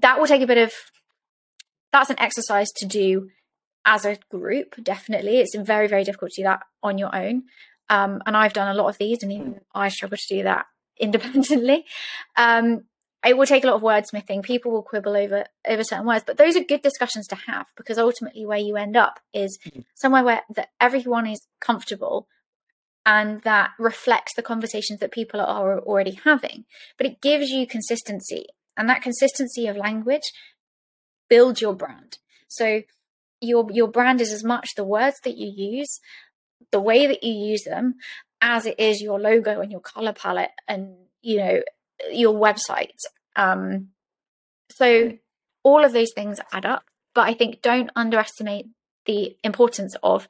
[0.00, 0.72] that will take a bit of
[1.92, 3.30] that's an exercise to do
[3.86, 7.44] as a group definitely it's very very difficult to do that on your own
[7.90, 10.66] um, and I've done a lot of these, and even I struggle to do that
[10.96, 11.84] independently.
[12.36, 12.84] Um,
[13.24, 14.42] it will take a lot of wordsmithing.
[14.42, 17.98] People will quibble over over certain words, but those are good discussions to have because
[17.98, 19.84] ultimately, where you end up is mm.
[19.94, 22.26] somewhere where that everyone is comfortable
[23.04, 26.64] and that reflects the conversations that people are already having.
[26.96, 30.32] But it gives you consistency, and that consistency of language
[31.28, 32.18] builds your brand.
[32.48, 32.82] So
[33.40, 36.00] your your brand is as much the words that you use
[36.72, 37.94] the way that you use them
[38.40, 41.60] as it is your logo and your color palette and you know
[42.10, 42.98] your website.
[43.36, 43.88] Um
[44.70, 45.12] so
[45.62, 46.84] all of those things add up
[47.14, 48.66] but i think don't underestimate
[49.06, 50.28] the importance of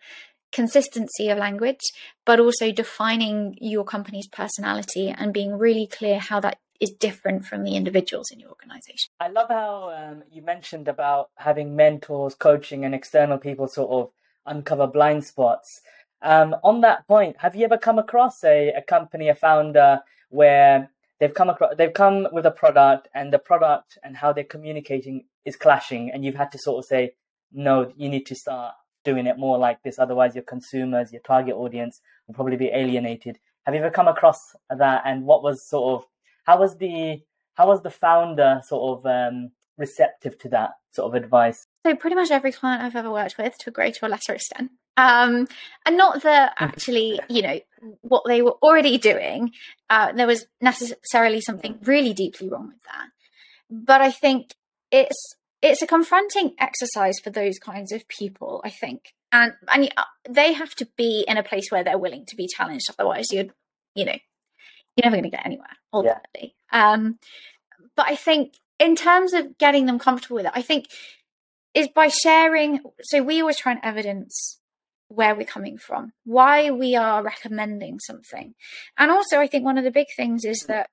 [0.52, 1.80] consistency of language
[2.26, 7.62] but also defining your company's personality and being really clear how that is different from
[7.62, 9.10] the individuals in your organization.
[9.20, 14.10] I love how um, you mentioned about having mentors coaching and external people sort of
[14.46, 15.82] uncover blind spots.
[16.22, 20.88] Um, on that point, have you ever come across a, a company, a founder where
[21.20, 25.24] they've come across they've come with a product and the product and how they're communicating
[25.44, 27.12] is clashing and you've had to sort of say,
[27.52, 31.54] no, you need to start doing it more like this, otherwise your consumers, your target
[31.54, 33.38] audience will probably be alienated.
[33.64, 36.08] Have you ever come across that and what was sort of
[36.44, 37.22] how was the
[37.54, 41.66] how was the founder sort of um, receptive to that sort of advice?
[41.84, 44.70] So pretty much every client I've ever worked with, to a greater or lesser extent,
[45.00, 45.48] um,
[45.86, 47.60] and not that actually, you know,
[48.02, 49.52] what they were already doing,
[49.88, 53.08] uh, there was necessarily something really deeply wrong with that.
[53.70, 54.54] But I think
[54.90, 58.60] it's it's a confronting exercise for those kinds of people.
[58.64, 62.26] I think, and and uh, they have to be in a place where they're willing
[62.26, 62.90] to be challenged.
[62.98, 63.46] Otherwise, you're,
[63.94, 64.18] you know,
[64.96, 66.54] you're never going to get anywhere ultimately.
[66.72, 66.92] Yeah.
[66.92, 67.18] Um,
[67.96, 70.86] but I think in terms of getting them comfortable with it, I think
[71.72, 72.80] is by sharing.
[73.02, 74.59] So we always try and evidence
[75.10, 78.54] where we're coming from, why we are recommending something.
[78.96, 80.88] And also, I think one of the big things is that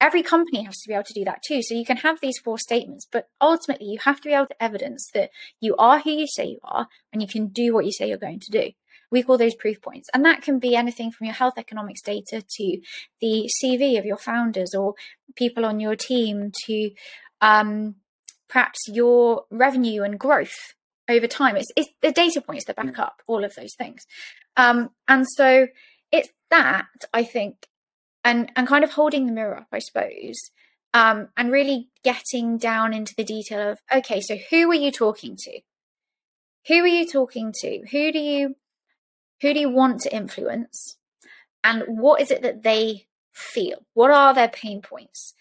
[0.00, 1.62] every company has to be able to do that too.
[1.62, 4.62] So you can have these four statements, but ultimately, you have to be able to
[4.62, 7.92] evidence that you are who you say you are and you can do what you
[7.92, 8.70] say you're going to do.
[9.12, 10.08] We call those proof points.
[10.12, 12.80] And that can be anything from your health economics data to
[13.20, 14.94] the CV of your founders or
[15.36, 16.90] people on your team to
[17.40, 17.96] um,
[18.48, 20.74] perhaps your revenue and growth
[21.10, 21.56] over time.
[21.56, 22.98] It's, it's the data points that back mm.
[22.98, 24.06] up all of those things.
[24.56, 25.66] Um, and so
[26.12, 27.66] it's that, I think,
[28.24, 30.38] and, and kind of holding the mirror up, I suppose,
[30.92, 35.36] um, and really getting down into the detail of, okay, so who are you talking
[35.38, 35.60] to?
[36.68, 37.82] Who are you talking to?
[37.90, 38.56] Who do you
[39.40, 40.98] who do you want to influence?
[41.64, 43.78] And what is it that they feel?
[43.94, 45.34] What are their pain points?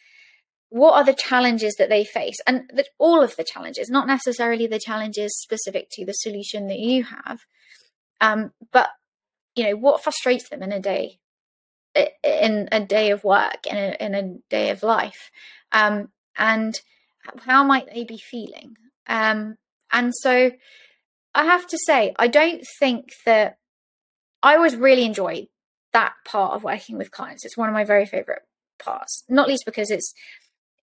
[0.70, 2.38] What are the challenges that they face?
[2.46, 6.80] And that all of the challenges not necessarily the challenges specific to the solution that
[6.80, 7.40] you have
[8.22, 8.90] um, but
[9.56, 11.20] you know what frustrates them in a day
[12.24, 15.32] in a day of work in a, in a day of life?
[15.72, 16.80] Um, and
[17.46, 18.76] how might they be feeling?
[19.08, 19.58] Um,
[19.92, 20.52] and so
[21.36, 23.58] i have to say i don't think that
[24.42, 25.48] i always really enjoy
[25.94, 27.44] that part of working with clients.
[27.44, 28.44] It's one of my very favorite
[28.78, 30.14] parts not least because it's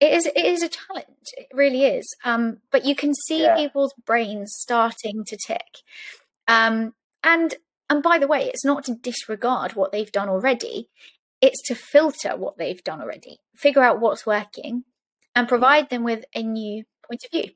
[0.01, 1.33] it is it is a challenge.
[1.37, 2.15] It really is.
[2.25, 3.57] Um, but you can see yeah.
[3.57, 5.83] people's brains starting to tick.
[6.49, 7.55] Um, and
[7.89, 10.89] and by the way it's not to disregard what they've done already.
[11.41, 13.39] It's to filter what they've done already.
[13.55, 14.85] Figure out what's working
[15.35, 17.53] and provide them with a new point of view.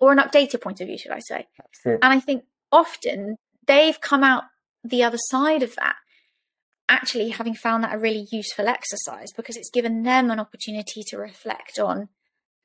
[0.00, 1.46] Or an updated point of view should i say.
[1.84, 3.36] And i think often
[3.66, 4.44] they've come out
[4.82, 5.96] the other side of that
[6.88, 11.16] actually having found that a really useful exercise because it's given them an opportunity to
[11.16, 12.08] reflect on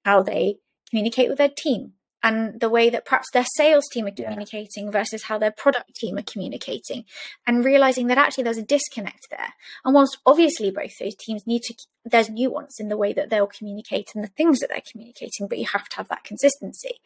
[0.03, 0.57] how they
[0.89, 4.91] communicate with their team and the way that perhaps their sales team are communicating yeah.
[4.91, 7.05] versus how their product team are communicating
[7.47, 9.53] and realizing that actually there's a disconnect there
[9.85, 11.73] and whilst obviously both those teams need to
[12.05, 15.57] there's nuance in the way that they'll communicate and the things that they're communicating but
[15.57, 16.99] you have to have that consistency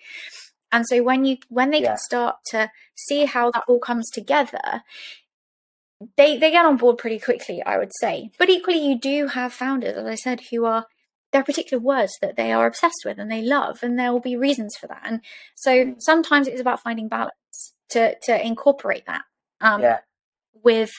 [0.71, 1.89] and so when you when they yeah.
[1.89, 4.81] can start to see how that all comes together
[6.17, 8.31] they they get on board pretty quickly, I would say.
[8.37, 10.85] But equally, you do have founders, as I said, who are
[11.31, 14.19] there are particular words that they are obsessed with and they love, and there will
[14.19, 15.01] be reasons for that.
[15.03, 15.21] And
[15.55, 19.23] so sometimes it's about finding balance to to incorporate that
[19.61, 19.99] um, yeah.
[20.63, 20.91] with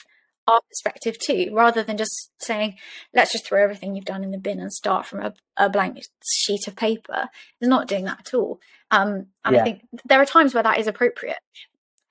[0.47, 2.75] our perspective too, rather than just saying,
[3.13, 6.03] let's just throw everything you've done in the bin and start from a, a blank
[6.23, 7.29] sheet of paper.
[7.59, 8.59] It's not doing that at all.
[8.91, 9.61] Um, and yeah.
[9.61, 11.39] I think there are times where that is appropriate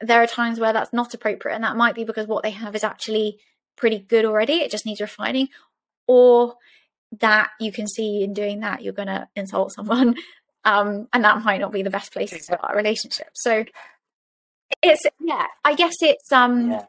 [0.06, 2.74] there are times where that's not appropriate, and that might be because what they have
[2.74, 3.38] is actually
[3.76, 4.54] pretty good already.
[4.54, 5.48] It just needs refining,
[6.06, 6.56] or
[7.20, 10.16] that you can see in doing that you're going to insult someone,
[10.64, 13.28] um, and that might not be the best place to start a relationship.
[13.34, 13.64] So
[14.82, 16.84] it's yeah, I guess it's um, yeah.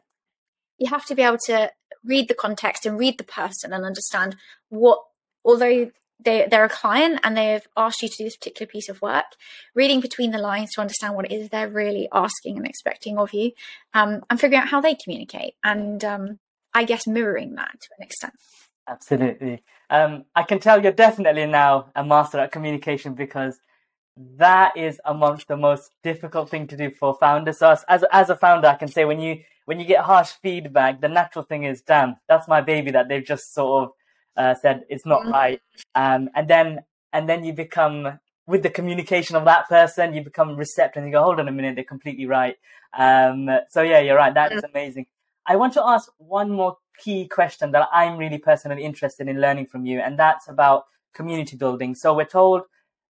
[0.78, 1.70] you have to be able to
[2.04, 4.36] read the context and read the person and understand
[4.68, 5.00] what
[5.44, 9.02] although they, they're a client and they've asked you to do this particular piece of
[9.02, 9.26] work,
[9.74, 13.32] reading between the lines to understand what it is they're really asking and expecting of
[13.32, 13.52] you,
[13.94, 16.38] um, and figuring out how they communicate, and um,
[16.74, 18.34] I guess mirroring that to an extent.
[18.88, 19.62] Absolutely.
[19.90, 23.58] Um, I can tell you're definitely now a master at communication because
[24.16, 27.58] that is amongst the most difficult thing to do for founders.
[27.58, 31.00] So as, as a founder, I can say when you when you get harsh feedback,
[31.00, 33.90] the natural thing is, damn, that's my baby that they've just sort of
[34.36, 35.32] uh, said it's not mm-hmm.
[35.32, 35.60] right,
[35.94, 36.80] um, and then
[37.12, 41.18] and then you become with the communication of that person, you become receptive and you
[41.18, 42.56] go, hold on a minute, they're completely right.
[42.96, 44.32] Um, so yeah, you're right.
[44.32, 45.06] That is amazing.
[45.46, 49.66] I want to ask one more key question that I'm really personally interested in learning
[49.66, 51.94] from you, and that's about community building.
[51.94, 52.62] So we're told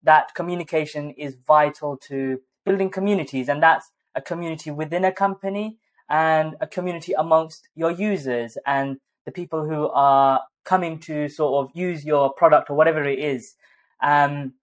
[0.03, 6.57] that communication is vital to building communities, and that's a community within a company and
[6.61, 12.05] a community amongst your users and the people who are coming to sort of use
[12.05, 13.55] your product or whatever it is,
[14.03, 14.55] um,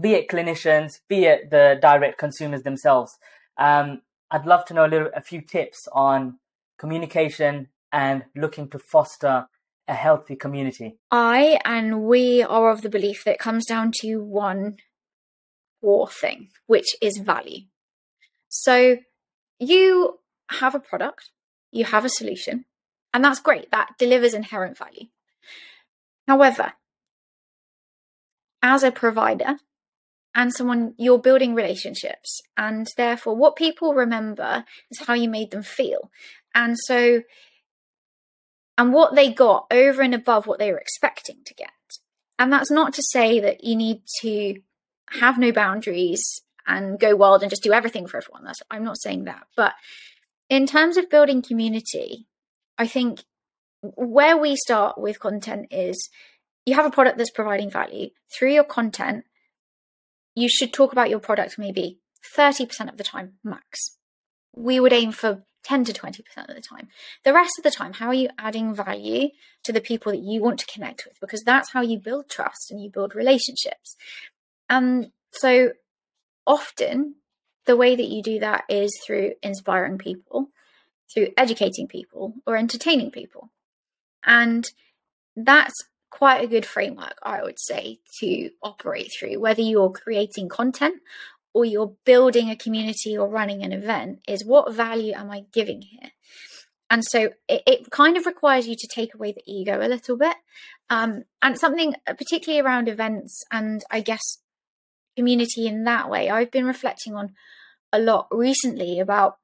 [0.00, 3.16] be it clinicians, be it the direct consumers themselves.
[3.56, 6.38] Um, I'd love to know a little, a few tips on
[6.78, 9.46] communication and looking to foster
[9.88, 10.98] a healthy community.
[11.10, 14.76] I and we are of the belief that it comes down to one
[15.80, 17.62] core thing, which is value.
[18.48, 18.98] So
[19.58, 20.20] you
[20.50, 21.30] have a product,
[21.70, 22.64] you have a solution,
[23.12, 23.70] and that's great.
[23.70, 25.06] That delivers inherent value.
[26.28, 26.74] However,
[28.62, 29.56] as a provider
[30.34, 35.62] and someone you're building relationships, and therefore what people remember is how you made them
[35.62, 36.10] feel.
[36.54, 37.22] And so,
[38.78, 41.70] and what they got over and above what they were expecting to get.
[42.38, 44.60] And that's not to say that you need to
[45.10, 48.44] have no boundaries and go wild and just do everything for everyone.
[48.44, 49.46] That's I'm not saying that.
[49.56, 49.74] But
[50.48, 52.26] in terms of building community,
[52.80, 53.24] I think
[53.82, 56.08] where we start with content is
[56.64, 59.24] you have a product that's providing value through your content.
[60.34, 61.98] You should talk about your product maybe
[62.34, 63.98] 30% of the time max.
[64.56, 66.88] We would aim for 10 to 20% of the time.
[67.22, 69.28] The rest of the time, how are you adding value
[69.64, 71.20] to the people that you want to connect with?
[71.20, 73.94] Because that's how you build trust and you build relationships.
[74.70, 75.72] And so
[76.46, 77.16] often,
[77.66, 80.48] the way that you do that is through inspiring people,
[81.12, 83.50] through educating people, or entertaining people.
[84.24, 84.70] And
[85.36, 85.74] that's
[86.10, 90.96] quite a good framework, I would say, to operate through, whether you're creating content
[91.52, 95.82] or you're building a community or running an event, is what value am I giving
[95.82, 96.10] here?
[96.90, 100.16] And so it, it kind of requires you to take away the ego a little
[100.16, 100.36] bit.
[100.90, 104.38] Um, and something particularly around events and I guess
[105.16, 107.34] community in that way, I've been reflecting on
[107.92, 109.36] a lot recently about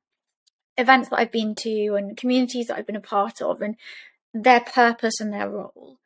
[0.78, 3.76] events that I've been to and communities that I've been a part of and
[4.34, 5.98] their purpose and their role.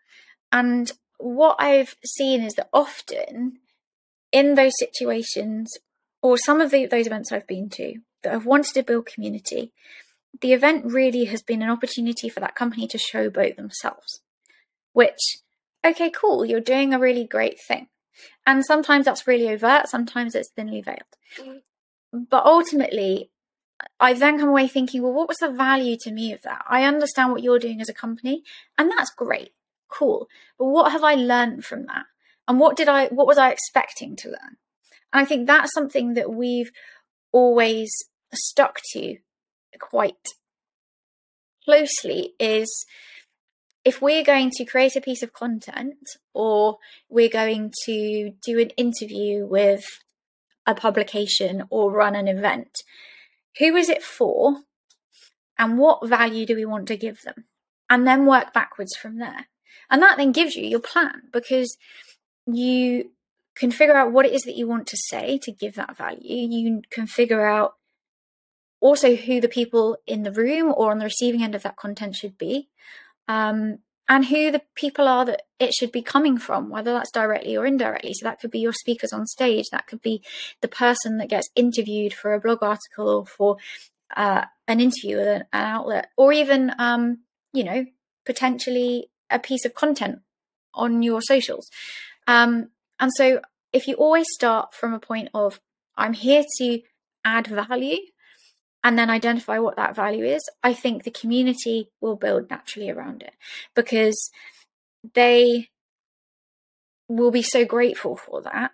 [0.53, 3.59] And what I've seen is that often
[4.33, 5.77] in those situations,
[6.23, 9.73] or some of the, those events I've been to that have wanted to build community,
[10.41, 14.21] the event really has been an opportunity for that company to showboat themselves.
[14.93, 15.39] Which,
[15.85, 17.89] okay, cool, you're doing a really great thing.
[18.47, 20.99] And sometimes that's really overt, sometimes it's thinly veiled.
[21.39, 21.61] Mm.
[22.29, 23.31] But ultimately,
[23.99, 26.63] I then come away thinking, well, what was the value to me of that?
[26.69, 28.43] I understand what you're doing as a company,
[28.79, 29.53] and that's great,
[29.89, 30.29] cool.
[30.59, 32.05] But what have I learned from that?
[32.49, 34.57] And what did I, what was I expecting to learn?
[35.13, 36.71] And I think that's something that we've
[37.33, 37.91] always
[38.33, 39.17] stuck to
[39.79, 40.29] quite
[41.65, 42.87] closely is
[43.85, 45.99] if we're going to create a piece of content
[46.35, 46.79] or
[47.09, 49.85] we're going to do an interview with
[50.67, 52.71] a publication or run an event,
[53.59, 54.59] who is it for
[55.59, 57.45] and what value do we want to give them?
[57.89, 59.47] And then work backwards from there.
[59.91, 61.77] And that then gives you your plan because
[62.47, 63.11] you
[63.57, 66.49] can figure out what it is that you want to say to give that value.
[66.49, 67.75] You can figure out
[68.81, 72.17] also who the people in the room or on the receiving end of that content
[72.17, 72.69] should be.
[73.29, 73.79] Um,
[74.11, 77.65] and who the people are that it should be coming from, whether that's directly or
[77.65, 78.13] indirectly.
[78.13, 80.21] So that could be your speakers on stage, that could be
[80.63, 83.57] the person that gets interviewed for a blog article or for
[84.17, 87.19] uh, an interview with an, an outlet, or even, um,
[87.53, 87.87] you know,
[88.27, 90.19] potentially a piece of content
[90.75, 91.71] on your socials.
[92.27, 93.41] Um, and so
[93.73, 95.61] if you always start from a point of,
[95.97, 96.81] I'm here to
[97.25, 97.99] add value,
[98.83, 103.23] and then identify what that value is, I think the community will build naturally around
[103.23, 103.35] it
[103.75, 104.31] because
[105.15, 105.69] they
[107.09, 108.73] will be so grateful for that.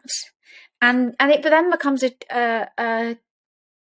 [0.81, 3.17] And and it then becomes a a, a,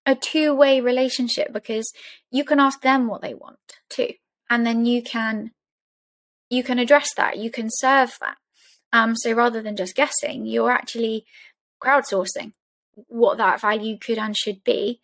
[0.06, 1.92] a two way relationship because
[2.32, 3.58] you can ask them what they want
[3.90, 4.14] too,
[4.50, 5.52] and then you can
[6.50, 8.38] you can address that, you can serve that.
[8.94, 11.26] Um, so rather than just guessing, you're actually
[11.84, 12.54] crowdsourcing
[13.08, 15.02] what that value could and should be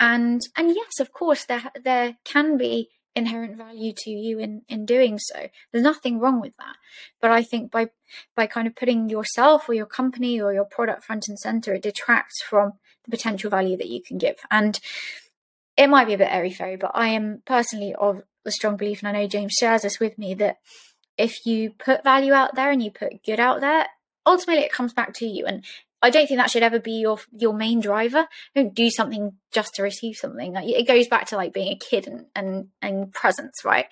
[0.00, 4.86] and and yes of course there there can be inherent value to you in in
[4.86, 5.48] doing so.
[5.72, 6.76] There's nothing wrong with that.
[7.20, 7.88] But i think by
[8.36, 11.82] by kind of putting yourself or your company or your product front and center it
[11.82, 12.74] detracts from
[13.04, 14.36] the potential value that you can give.
[14.50, 14.78] And
[15.76, 19.00] it might be a bit airy fairy but i am personally of the strong belief
[19.00, 20.56] and i know james shares this with me that
[21.16, 23.86] if you put value out there and you put good out there
[24.28, 25.46] ultimately it comes back to you.
[25.46, 25.64] And
[26.00, 28.26] I don't think that should ever be your your main driver.
[28.54, 30.54] Don't do something just to receive something.
[30.56, 33.86] it goes back to like being a kid and and, and presents, right?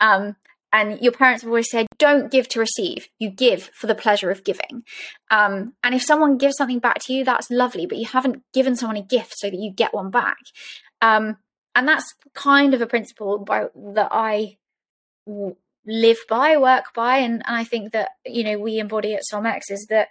[0.00, 0.36] Um,
[0.72, 3.08] and your parents have always said, don't give to receive.
[3.18, 4.82] You give for the pleasure of giving.
[5.30, 8.76] Um, and if someone gives something back to you, that's lovely, but you haven't given
[8.76, 10.36] someone a gift so that you get one back.
[11.00, 11.38] Um,
[11.74, 14.58] and that's kind of a principle by, that I
[15.86, 19.70] live by, work by, and, and I think that you know we embody at SomX
[19.70, 20.08] is that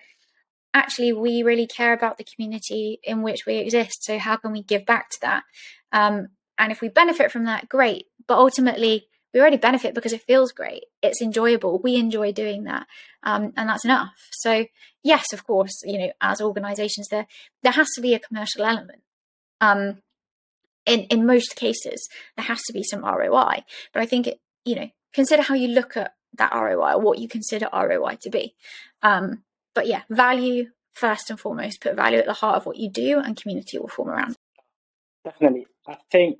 [0.77, 4.03] actually we really care about the community in which we exist.
[4.03, 5.43] So how can we give back to that?
[5.91, 8.07] Um, and if we benefit from that, great.
[8.27, 10.85] But ultimately, we already benefit because it feels great.
[11.01, 11.79] It's enjoyable.
[11.79, 12.87] We enjoy doing that,
[13.23, 14.13] um, and that's enough.
[14.31, 14.65] So
[15.03, 17.27] yes, of course, you know, as organisations, there
[17.61, 19.01] there has to be a commercial element.
[19.61, 20.01] Um,
[20.85, 23.63] in in most cases, there has to be some ROI.
[23.93, 27.19] But I think it, you know, consider how you look at that ROI or what
[27.19, 28.55] you consider ROI to be.
[29.01, 29.43] Um,
[29.77, 33.19] but yeah, value first and foremost, put value at the heart of what you do,
[33.19, 34.35] and community will form around.
[35.23, 35.67] Definitely.
[35.87, 36.39] I think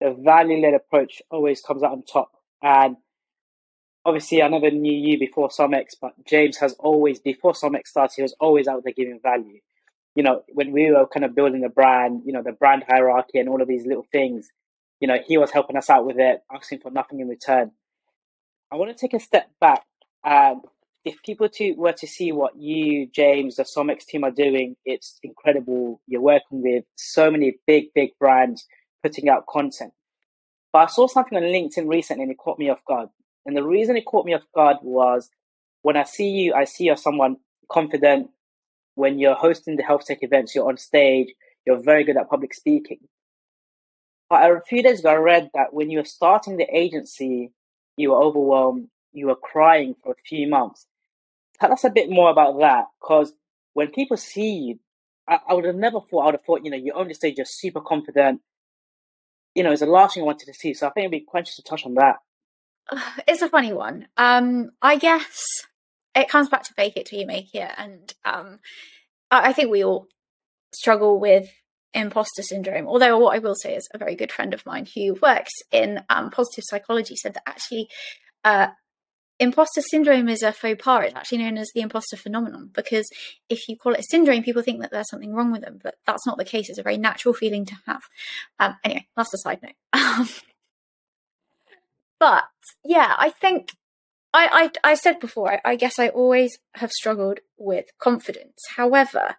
[0.00, 2.30] the value led approach always comes out on top.
[2.62, 2.96] And
[4.06, 8.22] obviously, I never knew you before SomX, but James has always, before SomX started, he
[8.22, 9.58] was always out there giving value.
[10.14, 13.38] You know, when we were kind of building the brand, you know, the brand hierarchy
[13.38, 14.48] and all of these little things,
[14.98, 17.72] you know, he was helping us out with it, asking for nothing in return.
[18.72, 19.84] I want to take a step back
[20.24, 20.62] and
[21.08, 25.18] if people to, were to see what you, James, the SomX team are doing, it's
[25.22, 26.02] incredible.
[26.06, 28.66] You're working with so many big, big brands
[29.02, 29.92] putting out content.
[30.70, 33.08] But I saw something on LinkedIn recently and it caught me off guard.
[33.46, 35.30] And the reason it caught me off guard was
[35.80, 37.36] when I see you, I see you're someone
[37.72, 38.28] confident.
[38.94, 41.28] When you're hosting the health tech events, you're on stage,
[41.66, 42.98] you're very good at public speaking.
[44.28, 47.50] But a few days ago, I read that when you were starting the agency,
[47.96, 50.86] you were overwhelmed, you were crying for a few months.
[51.60, 53.32] Tell us a bit more about that, because
[53.74, 54.78] when people see you,
[55.28, 57.36] I, I would have never thought, I would have thought, you know, you only stage,
[57.36, 58.40] you're super confident.
[59.54, 60.74] You know, it's the last thing I wanted to see.
[60.74, 62.16] So I think it'd be quite to touch on that.
[63.26, 64.08] It's a funny one.
[64.16, 65.44] Um, I guess
[66.14, 67.70] it comes back to fake it till you make it.
[67.76, 68.60] And um,
[69.30, 70.06] I, I think we all
[70.74, 71.48] struggle with
[71.94, 72.86] imposter syndrome.
[72.86, 76.00] Although, what I will say is, a very good friend of mine who works in
[76.08, 77.88] um, positive psychology said that actually
[78.44, 78.68] uh,
[79.38, 81.04] imposter syndrome is a faux pas.
[81.04, 83.08] It's actually known as the imposter phenomenon because
[83.48, 85.96] if you call it a syndrome, people think that there's something wrong with them, but
[86.06, 86.68] that's not the case.
[86.68, 88.02] It's a very natural feeling to have.
[88.58, 90.32] Um, anyway, that's a side note.
[92.18, 92.44] but
[92.84, 93.72] yeah, I think
[94.34, 98.60] I, I, I said before, I, I, guess I always have struggled with confidence.
[98.76, 99.36] However,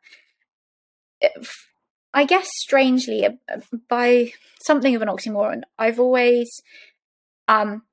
[1.21, 1.67] if,
[2.13, 3.31] I guess strangely, uh,
[3.87, 4.33] by
[4.63, 6.49] something of an oxymoron, I've always
[7.47, 7.83] um,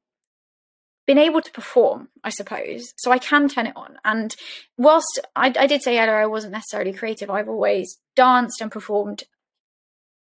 [1.06, 2.92] been able to perform, I suppose.
[2.96, 3.98] So I can turn it on.
[4.04, 4.34] And
[4.76, 9.22] whilst I, I did say earlier I wasn't necessarily creative, I've always danced and performed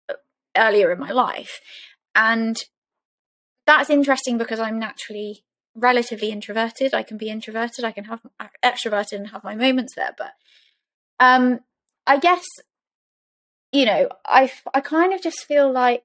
[0.10, 0.14] uh,
[0.58, 1.60] earlier in my life.
[2.16, 2.58] And
[3.66, 5.44] that's interesting because I'm naturally
[5.76, 6.94] relatively introverted.
[6.94, 8.22] I can be introverted, I can have
[8.64, 10.16] extroverted and have my moments there.
[10.18, 10.32] But
[11.20, 11.60] um,
[12.08, 12.46] I guess,
[13.72, 16.04] you know, I, I kind of just feel like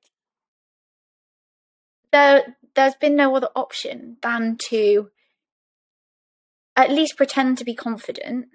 [2.12, 5.10] there there's been no other option than to
[6.76, 8.46] at least pretend to be confident,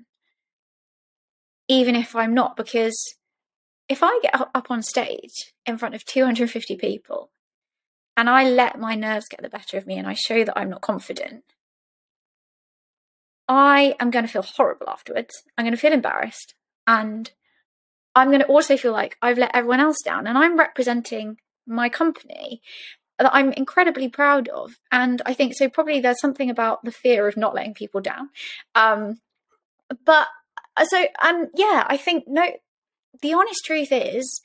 [1.67, 3.15] even if I'm not, because
[3.87, 7.31] if I get up on stage in front of 250 people
[8.15, 10.69] and I let my nerves get the better of me and I show that I'm
[10.69, 11.43] not confident,
[13.47, 15.43] I am going to feel horrible afterwards.
[15.57, 16.53] I'm going to feel embarrassed
[16.85, 17.31] and
[18.13, 21.89] I'm going to also feel like I've let everyone else down and I'm representing my
[21.89, 22.61] company
[23.19, 24.79] that I'm incredibly proud of.
[24.91, 28.29] And I think so, probably there's something about the fear of not letting people down.
[28.75, 29.19] Um,
[30.05, 30.27] but
[30.77, 32.43] uh, so, and yeah, I think no,
[33.21, 34.41] the honest truth is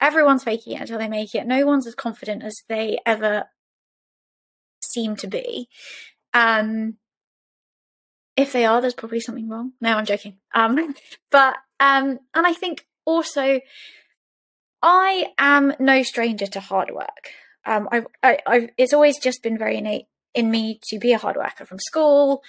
[0.00, 1.46] everyone's faking it until they make it.
[1.46, 3.44] No one's as confident as they ever
[4.82, 5.68] seem to be.
[6.34, 6.96] Um,
[8.36, 9.72] if they are, there's probably something wrong.
[9.80, 10.38] No, I'm joking.
[10.54, 10.94] Um,
[11.30, 13.60] but um, and I think also
[14.82, 17.30] I am no stranger to hard work
[17.66, 21.18] um, I, I, I've, it's always just been very innate in me to be a
[21.18, 22.42] hard worker from school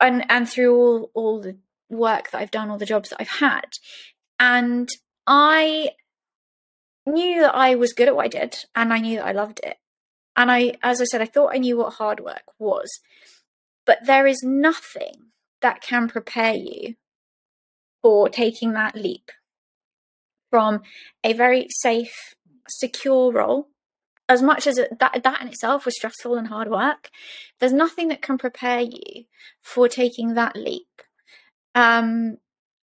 [0.00, 1.56] and, and through all, all the
[1.88, 3.66] work that I've done, all the jobs that I've had.
[4.38, 4.88] And
[5.26, 5.90] I
[7.06, 9.60] knew that I was good at what I did and I knew that I loved
[9.64, 9.78] it.
[10.36, 12.90] And I, as I said, I thought I knew what hard work was.
[13.86, 15.30] But there is nothing
[15.62, 16.96] that can prepare you
[18.02, 19.30] for taking that leap
[20.50, 20.82] from
[21.22, 22.34] a very safe,
[22.68, 23.68] secure role
[24.28, 27.10] as much as that that in itself was stressful and hard work,
[27.60, 29.24] there's nothing that can prepare you
[29.60, 31.02] for taking that leap.
[31.74, 32.38] Um,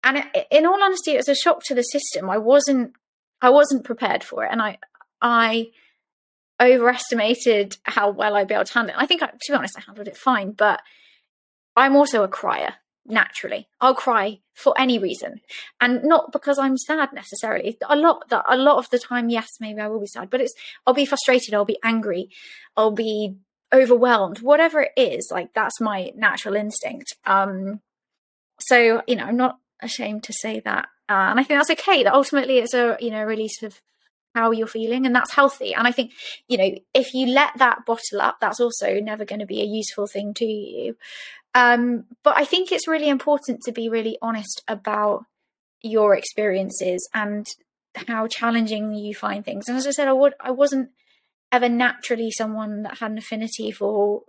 [0.03, 2.29] and it, in all honesty, it was a shock to the system.
[2.29, 2.93] I wasn't
[3.41, 4.77] I wasn't prepared for it, and I
[5.21, 5.71] I
[6.61, 9.01] overestimated how well I'd be able to handle it.
[9.01, 10.81] I think, to be honest, I handled it fine, but
[11.75, 12.75] I'm also a crier
[13.07, 13.67] naturally.
[13.81, 15.41] I'll cry for any reason,
[15.79, 17.77] and not because I'm sad necessarily.
[17.89, 20.41] A lot that a lot of the time, yes, maybe I will be sad, but
[20.41, 20.53] it's
[20.85, 22.29] I'll be frustrated, I'll be angry,
[22.75, 23.35] I'll be
[23.73, 25.29] overwhelmed, whatever it is.
[25.31, 27.15] Like that's my natural instinct.
[27.25, 27.81] Um,
[28.59, 32.03] so you know, I'm not ashamed to say that, uh, and I think that's okay.
[32.03, 33.81] That ultimately it's a you know release of
[34.35, 36.11] how you're feeling and that's healthy and i think
[36.47, 39.65] you know if you let that bottle up that's also never going to be a
[39.65, 40.95] useful thing to you
[41.57, 45.25] um, but I think it's really important to be really honest about
[45.81, 47.47] your experiences and
[47.95, 49.67] how challenging you find things.
[49.67, 50.89] And as I said, I would I wasn't
[51.51, 54.21] ever naturally someone that had an affinity for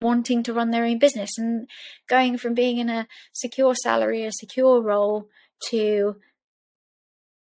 [0.00, 1.68] wanting to run their own business and
[2.08, 5.26] going from being in a secure salary, a secure role
[5.70, 6.14] to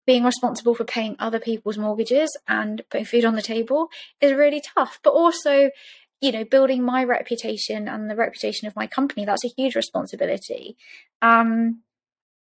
[0.06, 3.88] being responsible for paying other people's mortgages and putting food on the table
[4.20, 5.00] is really tough.
[5.02, 5.70] But also
[6.24, 10.78] you know, building my reputation and the reputation of my company, that's a huge responsibility.
[11.22, 11.82] Um,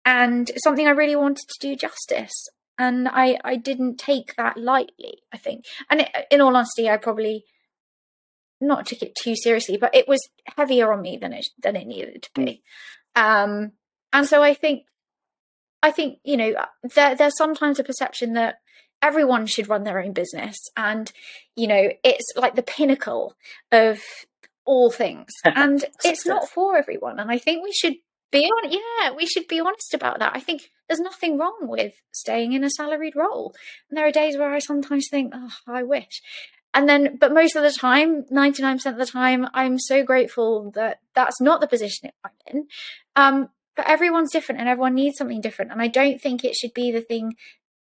[0.04, 2.46] and something I really wanted to do justice.
[2.76, 5.64] And I, I didn't take that lightly, I think.
[5.88, 7.46] And it, in all honesty, I probably
[8.60, 10.20] not took it too seriously, but it was
[10.58, 12.62] heavier on me than it than it needed to be.
[13.16, 13.72] Um,
[14.12, 14.82] and so I think,
[15.84, 16.54] I think you know,
[16.94, 18.56] there, there's sometimes a perception that
[19.02, 21.12] everyone should run their own business and
[21.56, 23.34] you know it's like the pinnacle
[23.70, 24.00] of
[24.64, 25.28] all things.
[25.44, 27.20] And it's not for everyone.
[27.20, 27.96] And i think we should
[28.32, 30.32] be on yeah we should be honest about that.
[30.34, 33.54] I think there's nothing wrong with staying in a salaried role.
[33.88, 36.22] And there are days where i sometimes think oh i wish.
[36.72, 41.00] And then but most of the time 99% of the time i'm so grateful that
[41.14, 42.68] that's not the position i'm in.
[43.16, 46.74] Um, but everyone's different and everyone needs something different and i don't think it should
[46.74, 47.34] be the thing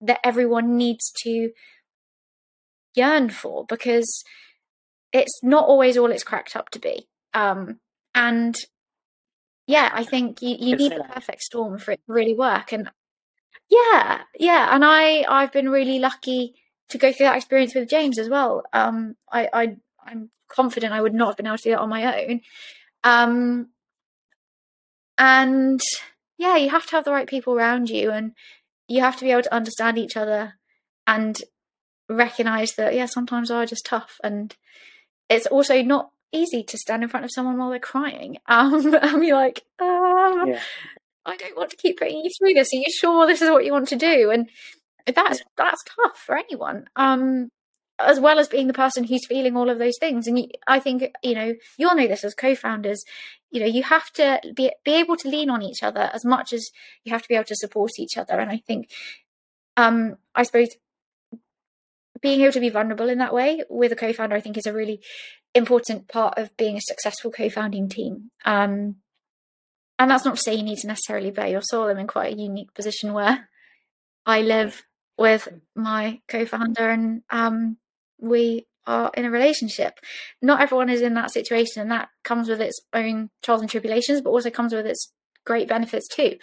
[0.01, 1.51] that everyone needs to
[2.95, 4.23] yearn for because
[5.13, 7.07] it's not always all it's cracked up to be.
[7.33, 7.79] Um,
[8.15, 8.55] and
[9.67, 12.73] yeah, I think you, you need the perfect storm for it to really work.
[12.73, 12.89] And
[13.69, 16.55] yeah, yeah, and I I've been really lucky
[16.89, 18.63] to go through that experience with James as well.
[18.73, 21.89] Um, I I I'm confident I would not have been able to do it on
[21.89, 22.41] my own.
[23.03, 23.69] Um,
[25.17, 25.81] and
[26.37, 28.33] yeah, you have to have the right people around you, and
[28.87, 30.55] you have to be able to understand each other
[31.07, 31.37] and
[32.09, 34.55] recognize that yeah, sometimes are just tough, and
[35.29, 38.37] it's also not easy to stand in front of someone while they're crying.
[38.47, 40.59] Um, and be like, ah, yeah.
[41.25, 42.73] I don't want to keep putting you through this.
[42.73, 44.31] Are you sure this is what you want to do?
[44.31, 44.49] And
[45.05, 45.45] that's yeah.
[45.57, 46.85] that's tough for anyone.
[46.95, 47.49] Um,
[47.99, 50.27] as well as being the person who's feeling all of those things.
[50.27, 53.03] And you, I think you know you all know this as co-founders.
[53.51, 56.53] You know you have to be be able to lean on each other as much
[56.53, 56.69] as
[57.03, 58.39] you have to be able to support each other.
[58.39, 58.89] And I think,
[59.77, 60.69] um, I suppose
[62.21, 64.73] being able to be vulnerable in that way with a co-founder, I think, is a
[64.73, 65.01] really
[65.53, 68.31] important part of being a successful co-founding team.
[68.45, 68.97] Um,
[69.99, 71.87] and that's not to say you need to necessarily bare your soul.
[71.87, 73.49] I'm in quite a unique position where
[74.25, 74.83] I live
[75.17, 77.77] with my co-founder and um,
[78.19, 79.99] we are in a relationship.
[80.41, 84.21] Not everyone is in that situation, and that comes with its own trials and tribulations,
[84.21, 85.11] but also comes with its
[85.45, 86.37] great benefits too.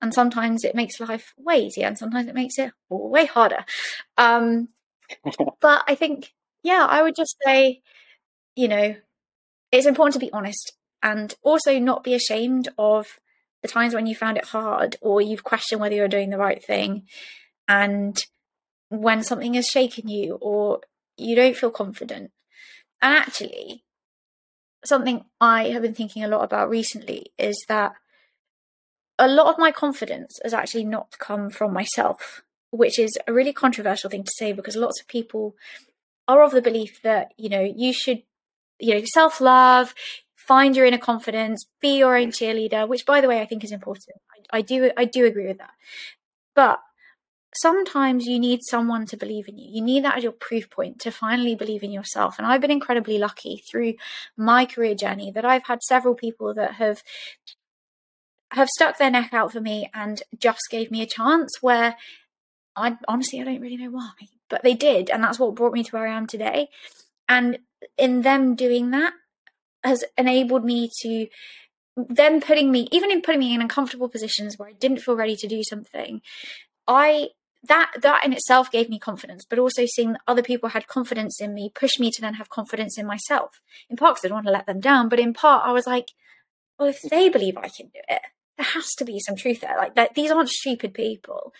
[0.00, 3.64] And sometimes it makes life way easier, and sometimes it makes it way harder.
[4.16, 4.68] Um,
[5.60, 6.32] but I think,
[6.62, 7.82] yeah, I would just say,
[8.56, 8.94] you know,
[9.70, 10.72] it's important to be honest
[11.02, 13.18] and also not be ashamed of
[13.62, 16.62] the times when you found it hard or you've questioned whether you're doing the right
[16.62, 17.04] thing
[17.68, 18.24] and
[18.88, 20.80] when something has shaken you or
[21.22, 22.30] you don't feel confident
[23.00, 23.84] and actually
[24.84, 27.92] something i have been thinking a lot about recently is that
[29.18, 33.52] a lot of my confidence has actually not come from myself which is a really
[33.52, 35.54] controversial thing to say because lots of people
[36.26, 38.22] are of the belief that you know you should
[38.78, 39.94] you know self love
[40.46, 43.72] find your inner confidence, be your own cheerleader, which by the way I think is
[43.72, 44.16] important.
[44.52, 45.70] I, I do I do agree with that.
[46.54, 46.80] But
[47.54, 49.68] sometimes you need someone to believe in you.
[49.70, 52.38] You need that as your proof point to finally believe in yourself.
[52.38, 53.94] And I've been incredibly lucky through
[54.36, 57.02] my career journey that I've had several people that have
[58.52, 61.96] have stuck their neck out for me and just gave me a chance where
[62.76, 64.10] I honestly I don't really know why,
[64.50, 66.68] but they did and that's what brought me to where I am today.
[67.28, 67.58] And
[67.96, 69.14] in them doing that,
[69.84, 71.26] has enabled me to
[71.96, 75.36] them putting me even in putting me in uncomfortable positions where I didn't feel ready
[75.36, 76.22] to do something,
[76.86, 77.28] I
[77.64, 81.40] that that in itself gave me confidence, but also seeing that other people had confidence
[81.40, 83.60] in me pushed me to then have confidence in myself.
[83.88, 85.86] In part because I didn't want to let them down, but in part I was
[85.86, 86.08] like,
[86.78, 88.22] well, if they believe I can do it,
[88.58, 89.76] there has to be some truth there.
[89.76, 91.52] Like that, these aren't stupid people.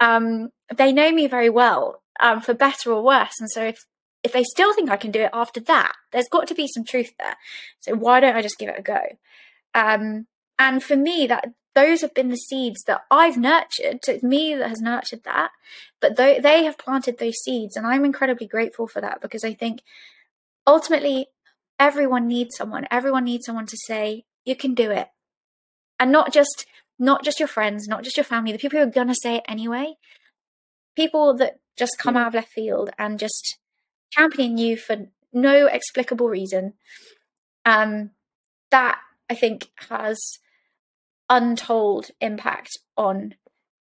[0.00, 3.84] Um, they know me very well, um, for better or worse, and so if
[4.22, 6.84] if they still think I can do it after that, there's got to be some
[6.84, 7.36] truth there.
[7.80, 9.00] So why don't I just give it a go?
[9.74, 10.26] Um,
[10.58, 14.04] and for me, that those have been the seeds that I've nurtured.
[14.04, 15.50] So it's me that has nurtured that,
[16.00, 19.54] but th- they have planted those seeds, and I'm incredibly grateful for that because I
[19.54, 19.82] think
[20.66, 21.28] ultimately
[21.78, 22.86] everyone needs someone.
[22.90, 25.08] Everyone needs someone to say you can do it,
[25.98, 26.66] and not just
[26.98, 29.44] not just your friends, not just your family, the people who are gonna say it
[29.48, 29.94] anyway.
[30.96, 33.58] People that just come out of left field and just
[34.12, 36.74] championing you for no explicable reason.
[37.64, 38.10] Um,
[38.70, 38.98] that
[39.28, 40.38] I think has
[41.28, 43.34] untold impact on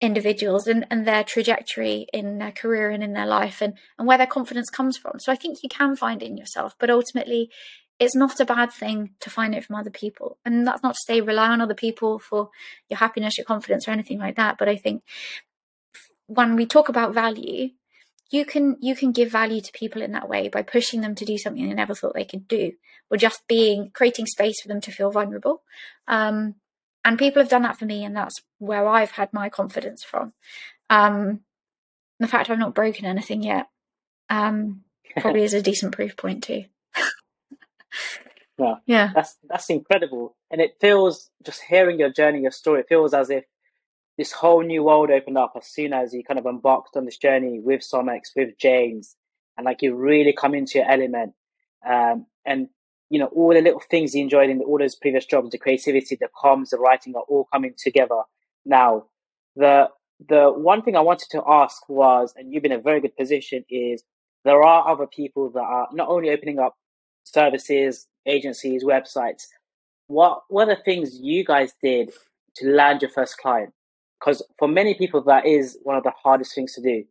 [0.00, 4.18] individuals and, and their trajectory in their career and in their life and, and where
[4.18, 5.20] their confidence comes from.
[5.20, 7.50] So I think you can find it in yourself, but ultimately
[8.00, 10.38] it's not a bad thing to find it from other people.
[10.44, 12.50] And that's not to say rely on other people for
[12.88, 14.56] your happiness, your confidence, or anything like that.
[14.58, 15.04] But I think
[16.26, 17.70] when we talk about value,
[18.32, 21.24] you can you can give value to people in that way by pushing them to
[21.24, 22.72] do something they never thought they could do
[23.10, 25.62] or just being creating space for them to feel vulnerable
[26.08, 26.54] um,
[27.04, 30.32] and people have done that for me and that's where i've had my confidence from.
[30.90, 31.40] Um,
[32.20, 33.68] the fact i've not broken anything yet
[34.30, 34.82] um,
[35.18, 36.64] probably is a decent proof point too.
[38.58, 39.10] Yeah yeah.
[39.14, 40.36] that's that's incredible.
[40.50, 43.44] And it feels just hearing your journey your story it feels as if
[44.18, 47.16] this whole new world opened up as soon as you kind of embarked on this
[47.16, 49.16] journey with SomX, with James,
[49.56, 51.32] and like you really come into your element.
[51.84, 52.68] Um, and
[53.12, 56.16] you know, all the little things you enjoyed in all those previous jobs, the creativity,
[56.20, 58.22] the comms, the writing are all coming together
[58.66, 59.06] now.
[59.56, 59.90] The
[60.28, 63.16] the one thing I wanted to ask was, and you've been in a very good
[63.16, 64.04] position, is
[64.46, 66.76] there are other people that are not only opening up
[67.24, 69.46] services, agencies, websites.
[70.08, 72.12] What were the things you guys did
[72.56, 73.74] to land your first client?
[74.20, 77.04] because for many people that is one of the hardest things to do.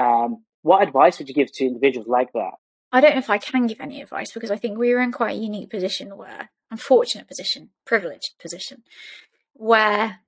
[0.00, 2.52] Um, what advice would you give to individuals like that?
[2.94, 5.10] I don't know if I can give any advice because I think we were in
[5.10, 8.84] quite a unique position where, unfortunate position, privileged position,
[9.52, 10.20] where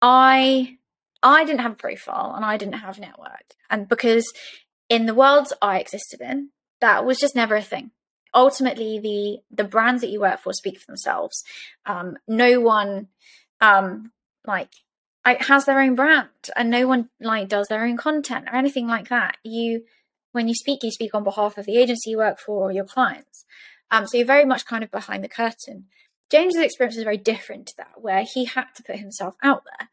[0.00, 0.78] I
[1.22, 4.32] I didn't have a profile and I didn't have network, and because
[4.88, 6.48] in the worlds I existed in,
[6.80, 7.90] that was just never a thing.
[8.32, 11.44] Ultimately, the the brands that you work for speak for themselves.
[11.84, 13.08] Um, no one
[13.60, 14.10] um,
[14.46, 14.70] like
[15.26, 19.10] has their own brand, and no one like does their own content or anything like
[19.10, 19.36] that.
[19.44, 19.82] You
[20.34, 22.84] when you speak, you speak on behalf of the agency you work for or your
[22.84, 23.44] clients.
[23.90, 25.86] Um, so you're very much kind of behind the curtain.
[26.30, 29.88] James's experience is very different to that, where he had to put himself out there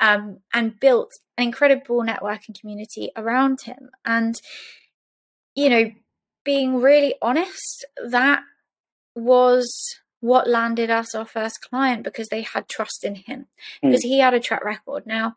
[0.00, 3.90] um, and built an incredible network and community around him.
[4.04, 4.34] And,
[5.54, 5.92] you know,
[6.44, 8.42] being really honest, that
[9.14, 13.46] was what landed us our first client because they had trust in him,
[13.82, 13.90] mm.
[13.90, 15.06] because he had a track record.
[15.06, 15.36] Now,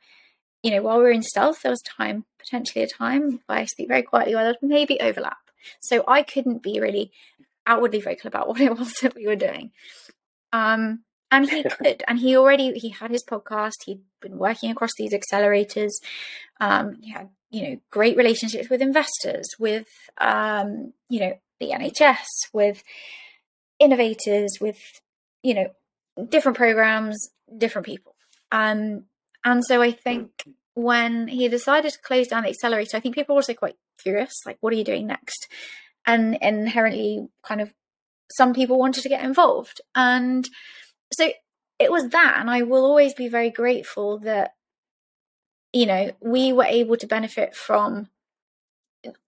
[0.64, 3.66] you know, while we were in stealth, there was time, potentially a time, if I
[3.66, 5.38] speak very quietly, where there was maybe overlap.
[5.82, 7.12] So I couldn't be really
[7.66, 9.72] outwardly vocal about what it was that we were doing.
[10.54, 13.74] Um, and he could, and he already he had his podcast.
[13.86, 15.92] He'd been working across these accelerators.
[16.60, 19.88] Um, he had you know great relationships with investors, with
[20.20, 22.84] um, you know the NHS, with
[23.80, 24.80] innovators, with
[25.44, 25.68] you know
[26.30, 28.16] different programs, different people.
[28.52, 29.04] Um,
[29.48, 30.44] and so I think
[30.74, 34.34] when he decided to close down the accelerator, I think people were also quite curious,
[34.46, 35.48] like, what are you doing next?
[36.06, 37.74] And inherently, kind of,
[38.30, 39.80] some people wanted to get involved.
[39.96, 40.48] And
[41.14, 41.32] so
[41.80, 42.36] it was that.
[42.40, 44.52] And I will always be very grateful that,
[45.72, 48.10] you know, we were able to benefit from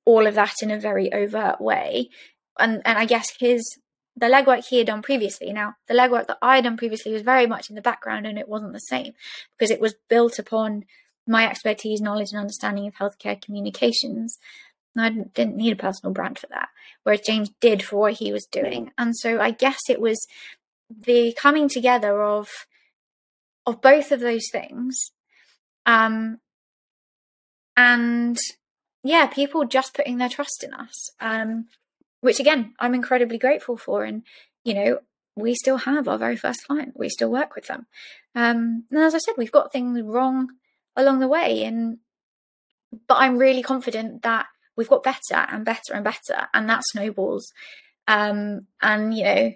[0.04, 2.10] all of that in a very overt way.
[2.60, 3.64] And, and I guess his
[4.20, 5.54] the legwork he had done previously.
[5.54, 8.38] Now, the legwork that I had done previously was very much in the background and
[8.38, 9.14] it wasn't the same
[9.58, 10.84] because it was built upon
[11.26, 14.38] my expertise, knowledge, and understanding of healthcare communications.
[14.98, 16.70] I didn't need a personal brand for that,
[17.04, 18.92] whereas James did for what he was doing.
[18.98, 20.28] And so I guess it was
[20.90, 22.50] the coming together of
[23.66, 25.12] of both of those things.
[25.86, 26.40] Um,
[27.78, 28.38] and
[29.04, 31.12] yeah, people just putting their trust in us.
[31.22, 31.68] Um,
[32.22, 34.04] which again, I'm incredibly grateful for.
[34.04, 34.24] And,
[34.64, 35.00] you know,
[35.36, 36.94] we still have our very first client.
[36.96, 37.88] We still work with them.
[38.36, 40.50] Um, and as I said, we've got things wrong
[40.96, 41.64] along the way.
[41.64, 42.00] And
[43.08, 47.52] but I'm really confident that we've got better and better and better, and that snowballs.
[48.08, 49.54] Um, and you know,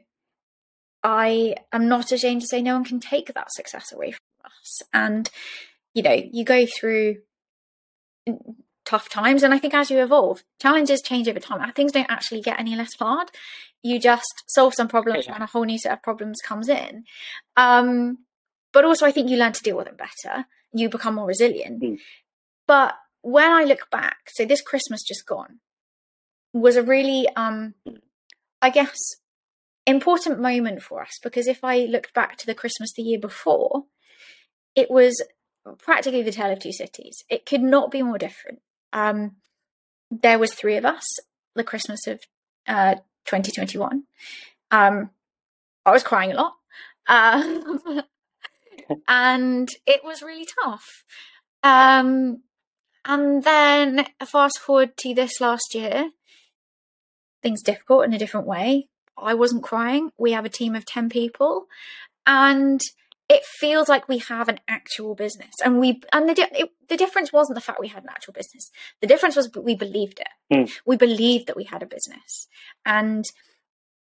[1.04, 4.82] I am not ashamed to say no one can take that success away from us.
[4.94, 5.30] And
[5.94, 7.18] you know, you go through
[8.86, 11.72] tough times, and I think as you evolve, challenges change over time.
[11.74, 13.30] Things don't actually get any less hard.
[13.82, 15.36] You just solve some problems, yeah.
[15.36, 17.04] and a whole new set of problems comes in.
[17.58, 18.20] Um,
[18.72, 21.82] but also, I think you learn to deal with them better you become more resilient.
[21.82, 22.00] Mm.
[22.68, 25.60] But when I look back, so this Christmas just gone
[26.52, 27.76] was a really, um,
[28.62, 28.98] I guess,
[29.86, 33.84] important moment for us because if I looked back to the Christmas the year before,
[34.76, 35.24] it was
[35.80, 37.24] practically the tale of two cities.
[37.30, 38.60] It could not be more different.
[38.94, 39.38] Um,
[40.10, 41.04] there was three of us,
[41.56, 42.22] the Christmas of
[42.68, 44.04] uh, 2021.
[44.72, 45.10] Um,
[45.86, 46.54] I was crying a lot.
[47.08, 48.04] Uh,
[49.08, 51.04] and it was really tough.
[51.64, 52.44] Um,
[53.06, 56.12] and then fast forward to this last year,
[57.42, 58.88] things difficult in a different way.
[59.18, 60.12] I wasn't crying.
[60.18, 61.66] We have a team of 10 people
[62.26, 62.82] and
[63.30, 65.54] it feels like we have an actual business.
[65.64, 68.70] And we and the it, the difference wasn't the fact we had an actual business.
[69.02, 70.28] The difference was we believed it.
[70.54, 70.72] Mm.
[70.86, 72.48] we believed that we had a business.
[72.86, 73.26] And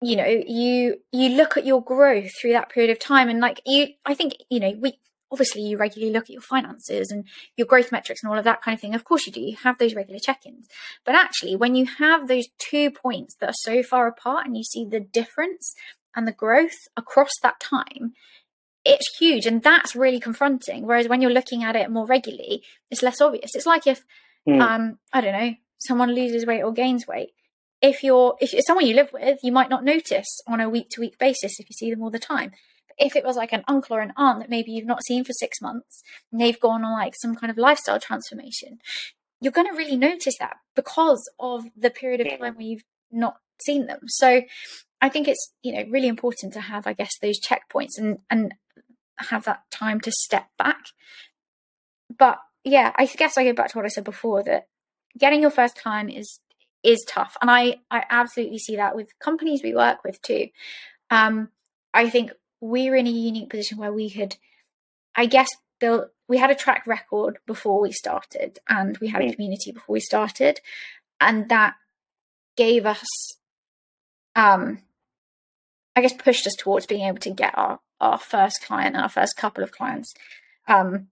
[0.01, 3.61] you know you you look at your growth through that period of time and like
[3.65, 4.99] you i think you know we
[5.31, 7.25] obviously you regularly look at your finances and
[7.57, 8.95] your growth metrics and all of that kind of thing.
[8.95, 9.41] Of course you do.
[9.41, 10.67] You have those regular check-ins.
[11.03, 14.63] But actually when you have those two points that are so far apart and you
[14.63, 15.73] see the difference
[16.15, 18.13] and the growth across that time
[18.85, 23.03] it's huge and that's really confronting whereas when you're looking at it more regularly it's
[23.03, 24.03] less obvious it's like if
[24.47, 24.61] mm.
[24.61, 27.31] um i don't know someone loses weight or gains weight
[27.81, 30.89] if you're if it's someone you live with, you might not notice on a week
[30.91, 32.51] to week basis if you see them all the time.
[32.87, 35.23] But if it was like an uncle or an aunt that maybe you've not seen
[35.23, 38.79] for six months and they've gone on like some kind of lifestyle transformation,
[39.41, 43.37] you're going to really notice that because of the period of time where you've not
[43.63, 43.99] seen them.
[44.07, 44.43] So
[45.01, 48.53] I think it's you know really important to have I guess those checkpoints and and
[49.17, 50.85] have that time to step back.
[52.17, 54.67] But yeah, I guess I go back to what I said before that
[55.17, 56.39] getting your first client is
[56.83, 57.35] is tough.
[57.41, 60.49] And I, I absolutely see that with companies we work with too.
[61.09, 61.49] Um,
[61.93, 64.37] I think we're in a unique position where we could,
[65.15, 65.49] I guess,
[65.79, 69.31] build, we had a track record before we started and we had a hmm.
[69.31, 70.59] community before we started.
[71.19, 71.73] And that
[72.55, 73.05] gave us,
[74.35, 74.79] um,
[75.95, 79.09] I guess, pushed us towards being able to get our, our first client and our
[79.09, 80.13] first couple of clients
[80.67, 81.07] um,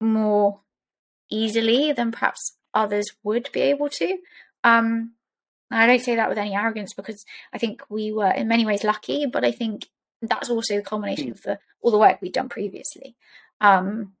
[0.00, 0.60] more
[1.30, 4.18] easily than perhaps others would be able to.
[4.64, 5.12] Um,
[5.70, 8.82] I don't say that with any arrogance because I think we were in many ways
[8.82, 9.88] lucky, but I think
[10.20, 11.32] that's also a culmination mm.
[11.32, 13.16] of the all the work we'd done previously.
[13.60, 14.14] Um,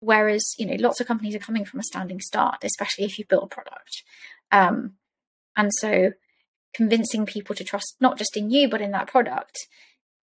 [0.00, 3.24] whereas you know lots of companies are coming from a standing start, especially if you
[3.28, 4.04] build a product.
[4.52, 4.94] Um,
[5.56, 6.12] and so
[6.74, 9.68] convincing people to trust not just in you but in that product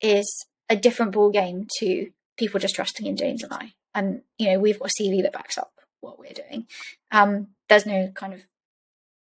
[0.03, 3.75] is a different ball game to people just trusting in James and I.
[3.95, 6.67] And you know we've got a CV that backs up what we're doing.
[7.11, 8.41] Um, there's no kind of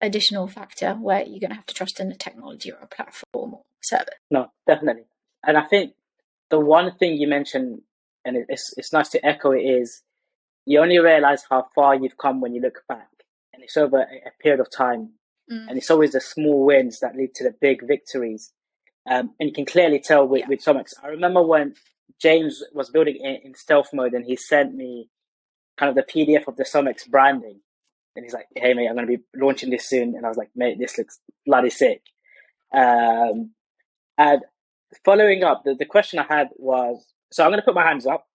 [0.02, 3.56] additional factor where you're going to have to trust in a technology or a platform
[3.56, 4.16] or service.
[4.30, 5.06] No, definitely.
[5.46, 5.94] And I think
[6.50, 7.82] the one thing you mentioned,
[8.26, 10.04] and it's it's nice to echo it, is
[10.66, 13.10] you only realize how far you've come when you look back,
[13.54, 15.12] and it's over a, period of time,
[15.52, 15.68] mm.
[15.68, 18.52] and it's always the small wins that lead to the big victories.
[19.10, 20.47] Um, and you can clearly tell with, yeah.
[20.49, 20.93] with.
[21.03, 21.76] I remember when
[22.22, 25.10] James was building in, in stealth mode, and he sent me
[25.78, 27.62] kind of the PDF of the SOMX branding,
[28.16, 30.38] and he's like, "Hey mate, I'm going to be launching this soon," and I was
[30.38, 32.01] like, "Mate, this looks bloody sick."
[32.74, 33.51] Um,
[34.18, 34.41] and
[35.05, 38.05] following up, the, the question I had was so I'm going to put my hands
[38.05, 38.26] up.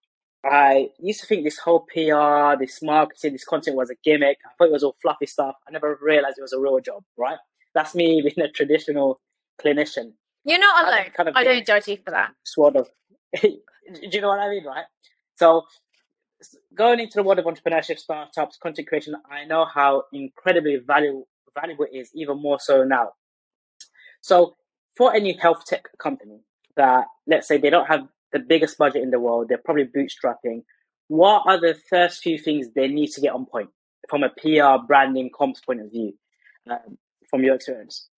[0.45, 4.37] I used to think this whole PR, this marketing, this content was a gimmick.
[4.45, 5.55] I thought it was all fluffy stuff.
[5.67, 7.37] I never realized it was a real job, right?
[7.73, 9.21] That's me being a traditional
[9.63, 10.13] clinician.
[10.45, 11.05] You're not alone.
[11.05, 12.31] I, kind of I don't judge you for that.
[12.43, 12.89] Sort of.
[13.41, 13.49] Do
[14.01, 14.85] you know what I mean, right?
[15.35, 15.63] So
[16.75, 21.85] going into the world of entrepreneurship, startups, content creation, I know how incredibly valuable valuable
[21.91, 23.11] it is, even more so now.
[24.21, 24.55] So
[24.97, 26.39] for any health tech company
[26.75, 30.63] that let's say they don't have the biggest budget in the world, they're probably bootstrapping.
[31.07, 33.69] What are the first few things they need to get on point
[34.09, 36.13] from a PR, branding, comms point of view,
[36.69, 36.97] um,
[37.29, 38.09] from your experience?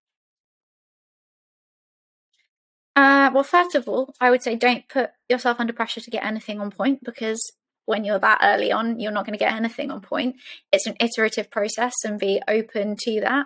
[2.95, 6.23] Uh, well, first of all, I would say don't put yourself under pressure to get
[6.23, 7.41] anything on point because
[7.85, 10.37] when you're that early on, you're not going to get anything on point.
[10.71, 13.45] It's an iterative process and be open to that.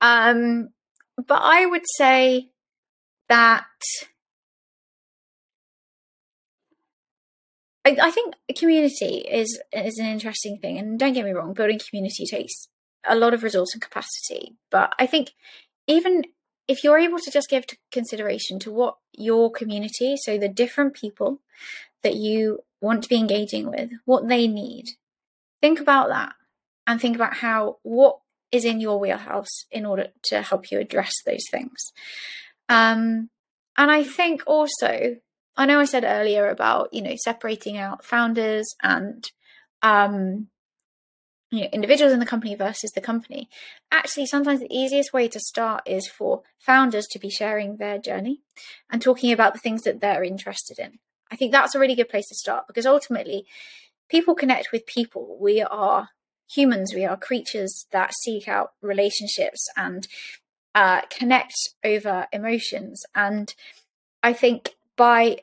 [0.00, 0.68] Um,
[1.16, 2.50] but I would say
[3.28, 3.64] that
[7.84, 12.26] I, think community is is an interesting thing, and don't get me wrong, building community
[12.26, 12.68] takes
[13.06, 14.56] a lot of resource and capacity.
[14.70, 15.30] But I think
[15.86, 16.22] even
[16.68, 21.40] if you're able to just give consideration to what your community, so the different people
[22.02, 24.90] that you want to be engaging with, what they need,
[25.60, 26.34] think about that
[26.86, 28.18] and think about how what
[28.52, 31.92] is in your wheelhouse in order to help you address those things.
[32.68, 33.30] Um,
[33.76, 35.16] and I think also,
[35.56, 39.24] I know I said earlier about you know separating out founders and
[39.82, 40.48] um,
[41.50, 43.48] you know individuals in the company versus the company.
[43.90, 48.40] Actually, sometimes the easiest way to start is for founders to be sharing their journey
[48.90, 50.98] and talking about the things that they're interested in.
[51.30, 53.46] I think that's a really good place to start because ultimately,
[54.08, 55.38] people connect with people.
[55.40, 56.10] We are
[56.50, 60.08] humans, we are creatures that seek out relationships and
[60.74, 63.04] uh, connect over emotions.
[63.14, 63.54] And
[64.22, 65.38] I think by,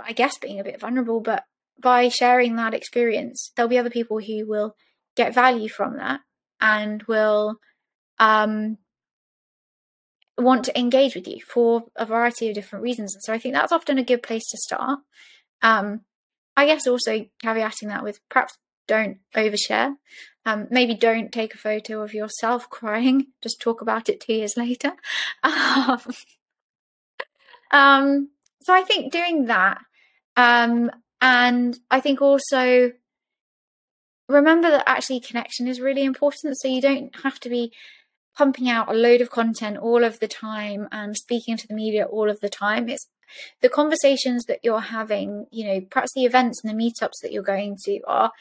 [0.00, 1.44] I guess, being a bit vulnerable, but
[1.80, 4.74] by sharing that experience, there'll be other people who will
[5.18, 6.20] get value from that
[6.60, 7.58] and will
[8.18, 8.78] um,
[10.38, 13.14] want to engage with you for a variety of different reasons.
[13.14, 15.00] And so I think that's often a good place to start.
[15.60, 16.02] Um,
[16.56, 18.56] I guess also caveating that with perhaps
[18.86, 19.94] don't overshare.
[20.46, 23.26] Um, maybe don't take a photo of yourself crying.
[23.42, 24.92] Just talk about it two years later.
[25.44, 26.00] Um,
[27.70, 28.30] um,
[28.62, 29.78] so I think doing that,
[30.36, 30.90] um,
[31.20, 32.92] and I think also
[34.28, 36.58] remember that actually connection is really important.
[36.58, 37.72] So you don't have to be
[38.36, 42.04] pumping out a load of content all of the time and speaking to the media
[42.04, 42.88] all of the time.
[42.88, 43.08] It's
[43.60, 47.42] the conversations that you're having, you know, perhaps the events and the meetups that you're
[47.42, 48.32] going to are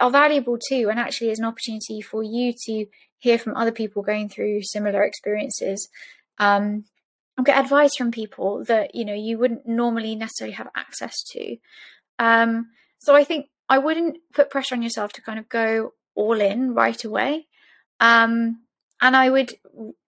[0.00, 2.86] are valuable too and actually is an opportunity for you to
[3.18, 5.88] hear from other people going through similar experiences
[6.38, 6.84] um,
[7.44, 11.56] get advice from people that you know you wouldn't normally necessarily have access to
[12.18, 12.66] um,
[12.98, 16.74] so i think i wouldn't put pressure on yourself to kind of go all in
[16.74, 17.46] right away
[18.00, 18.60] um,
[19.00, 19.54] and I would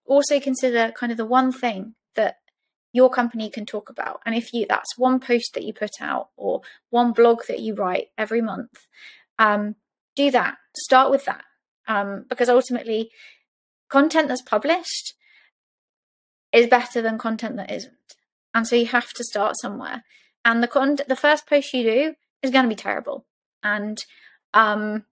[0.05, 2.37] also consider kind of the one thing that
[2.91, 4.21] your company can talk about.
[4.25, 7.75] And if you that's one post that you put out or one blog that you
[7.75, 8.87] write every month,
[9.37, 9.75] um,
[10.15, 10.57] do that.
[10.75, 11.43] Start with that.
[11.87, 13.11] Um, because ultimately,
[13.89, 15.13] content that's published
[16.51, 17.93] is better than content that isn't.
[18.53, 20.03] And so you have to start somewhere.
[20.43, 23.25] And the con- the first post you do is going to be terrible.
[23.63, 24.03] And
[24.53, 25.05] um,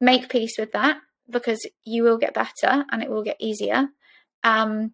[0.00, 0.98] make peace with that
[1.28, 3.88] because you will get better and it will get easier.
[4.42, 4.92] Um,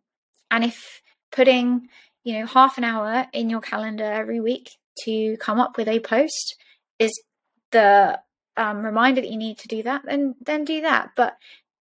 [0.51, 1.03] and if
[1.33, 1.89] putting,
[2.25, 4.71] you know, half an hour in your calendar every week
[5.05, 6.57] to come up with a post
[6.99, 7.13] is
[7.71, 8.19] the
[8.57, 11.11] um, reminder that you need to do that, then then do that.
[11.17, 11.37] But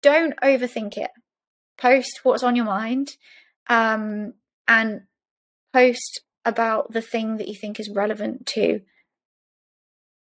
[0.03, 1.11] don't overthink it
[1.81, 3.16] post what's on your mind
[3.68, 4.35] um,
[4.68, 5.03] and
[5.73, 8.81] post about the thing that you think is relevant to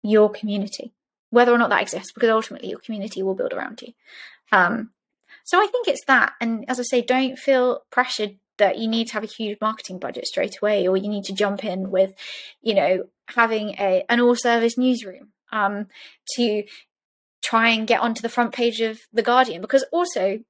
[0.08, 0.92] your community,
[1.30, 3.92] whether or not that exists, because ultimately your community will build around you.
[4.52, 4.90] Um,
[5.44, 6.32] so I think it's that.
[6.40, 9.98] And as I say, don't feel pressured that you need to have a huge marketing
[9.98, 12.12] budget straight away, or you need to jump in with,
[12.60, 15.86] you know, having a an all service newsroom um,
[16.36, 16.64] to
[17.42, 19.60] try and get onto the front page of the Guardian.
[19.60, 20.40] Because also,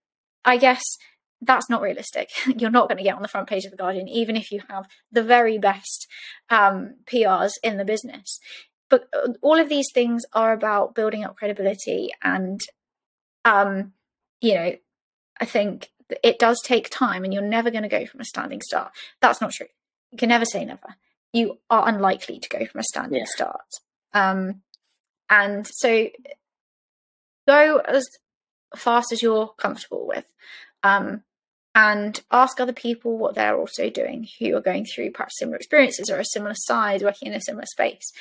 [0.45, 0.83] I guess
[1.41, 2.31] that's not realistic.
[2.47, 4.63] You're not going to get on the front page of the Guardian, even if you
[4.69, 6.07] have the very best
[6.51, 8.41] um, PRs in the business.
[8.89, 12.61] But uh, all of these things are about building up credibility, and
[13.45, 13.93] um,
[14.41, 14.77] you know,
[15.41, 15.91] I think
[16.23, 18.93] it does take time, and you're never going to go from a standing start.
[19.21, 19.67] That's not true.
[20.13, 20.97] You can never say never.
[21.33, 23.27] You are unlikely to go from a standing yeah.
[23.27, 23.75] start.
[24.15, 24.63] Um,
[25.29, 26.09] and so,
[27.47, 28.07] go as
[28.77, 30.25] fast as you're comfortable with.
[30.83, 31.23] Um,
[31.75, 36.11] and ask other people what they're also doing who are going through perhaps similar experiences
[36.11, 38.13] or a similar size, working in a similar space.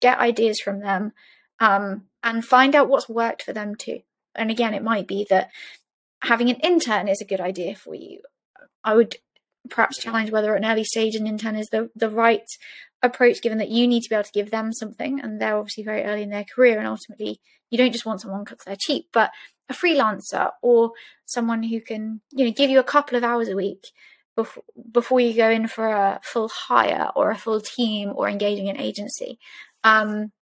[0.00, 1.12] Get ideas from them
[1.60, 4.00] um, and find out what's worked for them too.
[4.34, 5.50] And again, it might be that
[6.22, 8.20] having an intern is a good idea for you.
[8.84, 9.16] I would
[9.68, 12.46] perhaps challenge whether at an early stage an intern is the, the right
[13.02, 15.84] approach, given that you need to be able to give them something and they're obviously
[15.84, 16.78] very early in their career.
[16.78, 17.40] And ultimately,
[17.70, 19.30] you don't just want someone because they're cheap, but
[19.68, 20.92] a freelancer or
[21.24, 23.86] someone who can, you know, give you a couple of hours a week
[24.36, 28.68] before, before you go in for a full hire or a full team or engaging
[28.68, 29.38] an agency.
[29.84, 30.32] Um,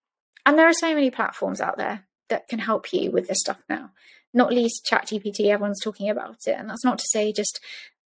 [0.47, 3.62] and there are so many platforms out there that can help you with this stuff
[3.68, 3.91] now
[4.35, 5.47] not least ChatGPT.
[5.47, 7.61] Everyone's talking about it, and that's not to say just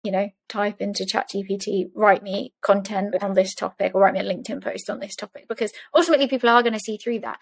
[0.02, 4.24] you know type into ChatGPT, write me content on this topic, or write me a
[4.24, 7.38] LinkedIn post on this topic, because ultimately people are going to see through that.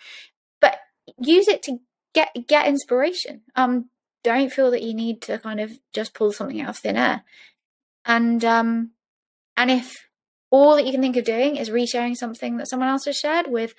[0.61, 0.79] But
[1.19, 1.79] use it to
[2.13, 3.41] get get inspiration.
[3.57, 3.89] Um,
[4.23, 7.25] don't feel that you need to kind of just pull something out of thin air.
[8.05, 8.91] And um,
[9.57, 10.09] and if
[10.55, 13.49] all that you can think of doing is resharing something that someone else has shared
[13.49, 13.75] with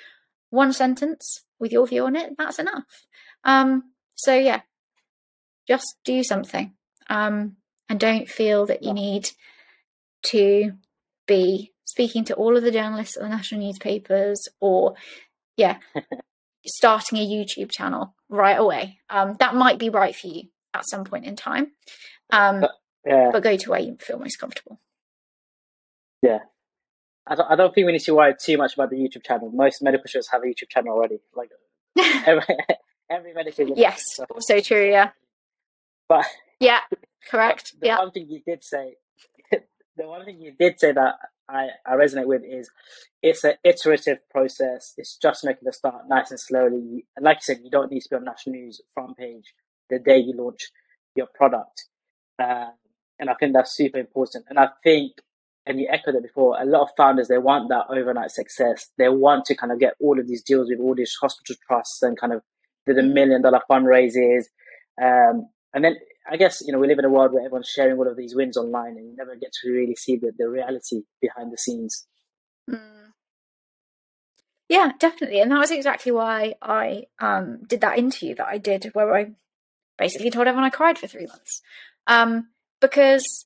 [0.50, 3.08] one sentence with your view on it, that's enough.
[3.46, 4.60] Um, so yeah,
[5.70, 6.74] just do something
[7.10, 7.56] um,
[7.88, 9.30] and don't feel that you need
[10.24, 10.74] to
[11.26, 14.96] be speaking to all of the journalists at the national newspapers or
[15.56, 15.78] yeah
[16.66, 21.06] starting a youtube channel right away um, that might be right for you at some
[21.06, 21.72] point in time
[22.32, 22.72] um, but,
[23.06, 23.30] yeah.
[23.32, 24.80] but go to where you feel most comfortable
[26.22, 26.40] yeah
[27.28, 29.52] I don't, I don't think we need to worry too much about the youtube channel
[29.52, 31.50] most medical shows have a youtube channel already like
[32.26, 32.44] every,
[33.10, 35.10] every medical yes also true yeah
[36.08, 36.26] but
[36.60, 36.80] yeah,
[37.30, 37.74] correct.
[37.80, 37.98] The yeah.
[38.00, 38.96] one thing you did say,
[39.52, 41.16] the one thing you did say that
[41.48, 42.70] I, I resonate with is
[43.22, 44.94] it's an iterative process.
[44.98, 47.06] It's just making the start nice and slowly.
[47.16, 49.54] And like you said, you don't need to be on national news front page
[49.90, 50.72] the day you launch
[51.16, 51.86] your product.
[52.40, 52.70] Uh,
[53.20, 54.46] and I think that's super important.
[54.50, 55.14] And I think,
[55.66, 58.90] and you echoed it before, a lot of founders, they want that overnight success.
[58.98, 62.02] They want to kind of get all of these deals with all these hospital trusts
[62.04, 62.42] and kind of
[62.86, 64.44] the million dollar fundraisers.
[65.02, 65.96] Um, and then
[66.30, 68.36] I guess you know we live in a world where everyone's sharing all of these
[68.36, 72.08] wins online, and you never get to really see the, the reality behind the scenes.
[72.70, 73.12] Mm.
[74.70, 78.90] Yeah, definitely, and that was exactly why I um, did that interview that I did,
[78.94, 79.32] where I
[79.98, 81.62] basically told everyone I cried for three months,
[82.08, 82.50] um,
[82.82, 83.46] because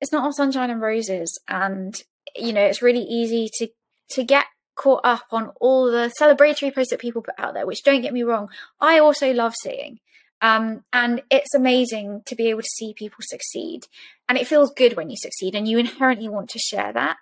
[0.00, 2.00] it's not all sunshine and roses, and
[2.36, 3.68] you know it's really easy to
[4.10, 4.46] to get
[4.76, 7.66] caught up on all the celebratory posts that people put out there.
[7.66, 8.48] Which don't get me wrong,
[8.80, 9.98] I also love seeing.
[10.42, 13.82] Um, and it's amazing to be able to see people succeed.
[14.26, 17.18] And it feels good when you succeed and you inherently want to share that.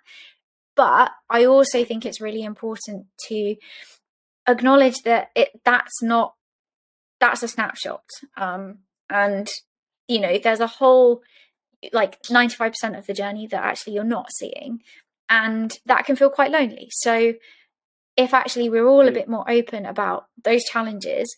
[0.75, 3.55] But I also think it's really important to
[4.47, 6.35] acknowledge that it that's not
[7.19, 8.03] that's a snapshot.
[8.37, 9.49] Um, and
[10.07, 11.21] you know, there's a whole
[11.93, 14.81] like 95% of the journey that actually you're not seeing.
[15.29, 16.89] And that can feel quite lonely.
[16.91, 17.33] So
[18.17, 21.35] if actually we're all a bit more open about those challenges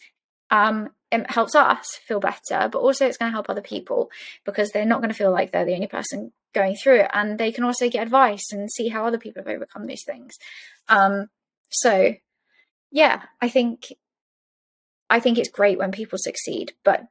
[0.52, 4.12] um, it helps us feel better, but also it's going to help other people
[4.46, 7.40] because they're not going to feel like they're the only person going through it, and
[7.40, 10.34] they can also get advice and see how other people have overcome these things.
[10.90, 11.28] Um,
[11.70, 12.14] so,
[12.92, 13.94] yeah, I think
[15.10, 17.04] I think it's great when people succeed, but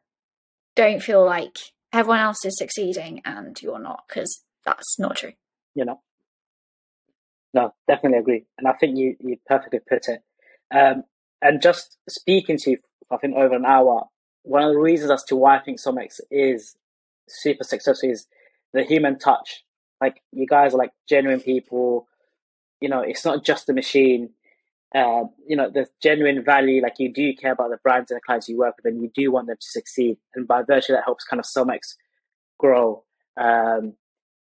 [0.77, 1.59] don't feel like
[1.93, 5.33] everyone else is succeeding and you're not, because that's not true.
[5.75, 6.01] You know,
[7.55, 10.23] no, definitely agree, and I think you you perfectly put it.
[10.73, 11.05] Um,
[11.43, 12.79] and just speaking to you,
[13.11, 14.05] I think over an hour.
[14.43, 16.75] One of the reasons as to why I think SomX is
[17.29, 18.27] super successful is
[18.73, 19.65] the human touch.
[20.01, 22.09] Like you guys are like genuine people.
[22.81, 24.31] You know, it's not just a machine.
[24.95, 26.83] Uh, you know, there's genuine value.
[26.83, 29.11] Like you do care about the brands and the clients you work with, and you
[29.15, 30.17] do want them to succeed.
[30.35, 31.95] And by virtue, that helps kind of SomX
[32.59, 33.05] grow.
[33.37, 33.95] Um,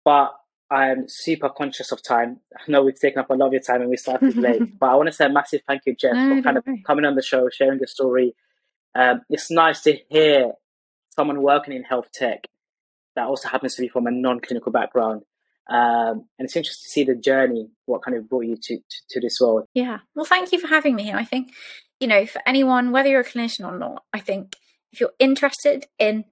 [0.05, 0.35] but
[0.71, 2.41] I'm super conscious of time.
[2.57, 4.91] I know we've taken up a lot of your time and we started late, but
[4.91, 6.83] I want to say a massive thank you, Jess, No, for kind of worry.
[6.87, 8.35] coming on the show, sharing your story.
[8.95, 10.53] Um, it's nice to hear
[11.11, 12.49] someone working in health tech
[13.17, 15.23] that also happens to be from a non-clinical background.
[15.69, 18.97] Um, and it's interesting to see the journey, what kind of brought you to, to,
[19.11, 19.65] to this world.
[19.75, 19.99] Yeah.
[20.15, 21.12] Well, thank you for having me.
[21.12, 21.53] I think,
[22.01, 24.57] you know, for anyone, whether you're a clinician or not, I think
[24.93, 26.25] if you're interested in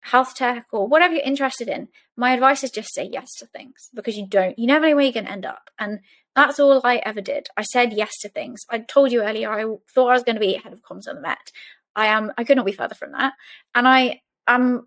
[0.00, 3.88] health tech or whatever you're interested in, my advice is just say yes to things
[3.94, 5.70] because you don't, you never know where you're going to end up.
[5.78, 6.00] And
[6.36, 7.48] that's all I ever did.
[7.56, 8.60] I said yes to things.
[8.70, 9.64] I told you earlier, I
[9.94, 11.52] thought I was going to be head of comms on the Met.
[11.96, 13.32] I am, I could not be further from that.
[13.74, 14.86] And I am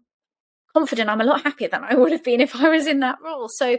[0.74, 3.19] confident I'm a lot happier than I would have been if I was in that
[3.24, 3.47] role.
[3.49, 3.78] So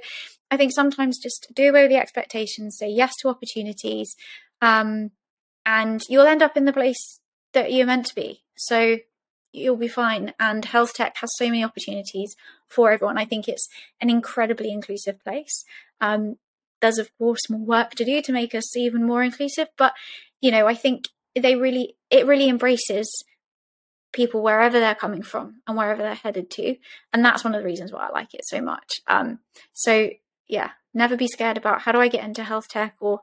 [0.51, 4.14] I think sometimes just do away with the expectations, say yes to opportunities,
[4.61, 5.11] um,
[5.64, 7.20] and you'll end up in the place
[7.53, 8.43] that you're meant to be.
[8.57, 8.99] So
[9.53, 10.32] you'll be fine.
[10.40, 12.34] And health tech has so many opportunities
[12.68, 13.18] for everyone.
[13.18, 13.68] I think it's
[14.01, 15.64] an incredibly inclusive place.
[16.01, 16.36] Um,
[16.80, 19.95] there's of course more work to do to make us even more inclusive, but
[20.40, 23.09] you know, I think they really it really embraces
[24.12, 26.76] people wherever they're coming from and wherever they're headed to.
[27.12, 29.00] And that's one of the reasons why I like it so much.
[29.06, 29.38] Um,
[29.72, 30.10] so
[30.48, 33.20] yeah, never be scared about how do I get into health tech or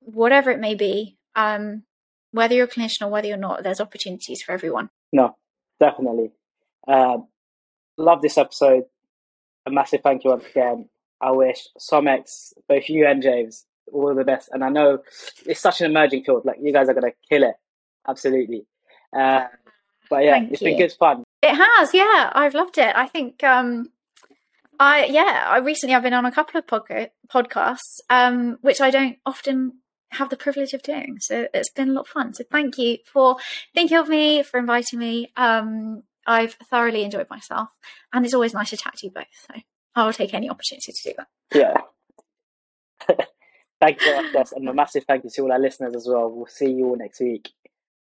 [0.00, 1.18] whatever it may be.
[1.36, 1.82] Um,
[2.30, 4.90] whether you're a clinician or whether you're not, there's opportunities for everyone.
[5.12, 5.36] No,
[5.78, 6.32] definitely.
[6.88, 7.28] Um,
[7.96, 8.84] love this episode.
[9.66, 10.88] A massive thank you once again.
[11.20, 14.48] I wish SomX, both you and James, all the best.
[14.52, 14.98] And I know
[15.46, 16.44] it's such an emerging field.
[16.44, 17.54] Like you guys are going to kill it.
[18.06, 18.66] Absolutely.
[19.16, 19.44] Uh,
[20.10, 20.70] but yeah, Thank it's you.
[20.70, 21.24] been good fun.
[21.42, 22.30] It has, yeah.
[22.32, 22.94] I've loved it.
[22.94, 23.90] I think, um,
[24.78, 25.44] I yeah.
[25.46, 29.78] I recently I've been on a couple of podca- podcasts, um, which I don't often
[30.10, 31.18] have the privilege of doing.
[31.20, 32.34] So it's been a lot of fun.
[32.34, 33.36] So thank you for
[33.74, 35.32] thinking of me, for inviting me.
[35.36, 37.68] Um, I've thoroughly enjoyed myself,
[38.12, 39.24] and it's always nice to chat to you both.
[39.48, 39.60] So
[39.94, 41.28] I will take any opportunity to do that.
[41.54, 43.16] Yeah.
[43.80, 44.52] thank you Jess.
[44.52, 46.30] And a massive thank you to all our listeners as well.
[46.30, 47.50] We'll see you all next week.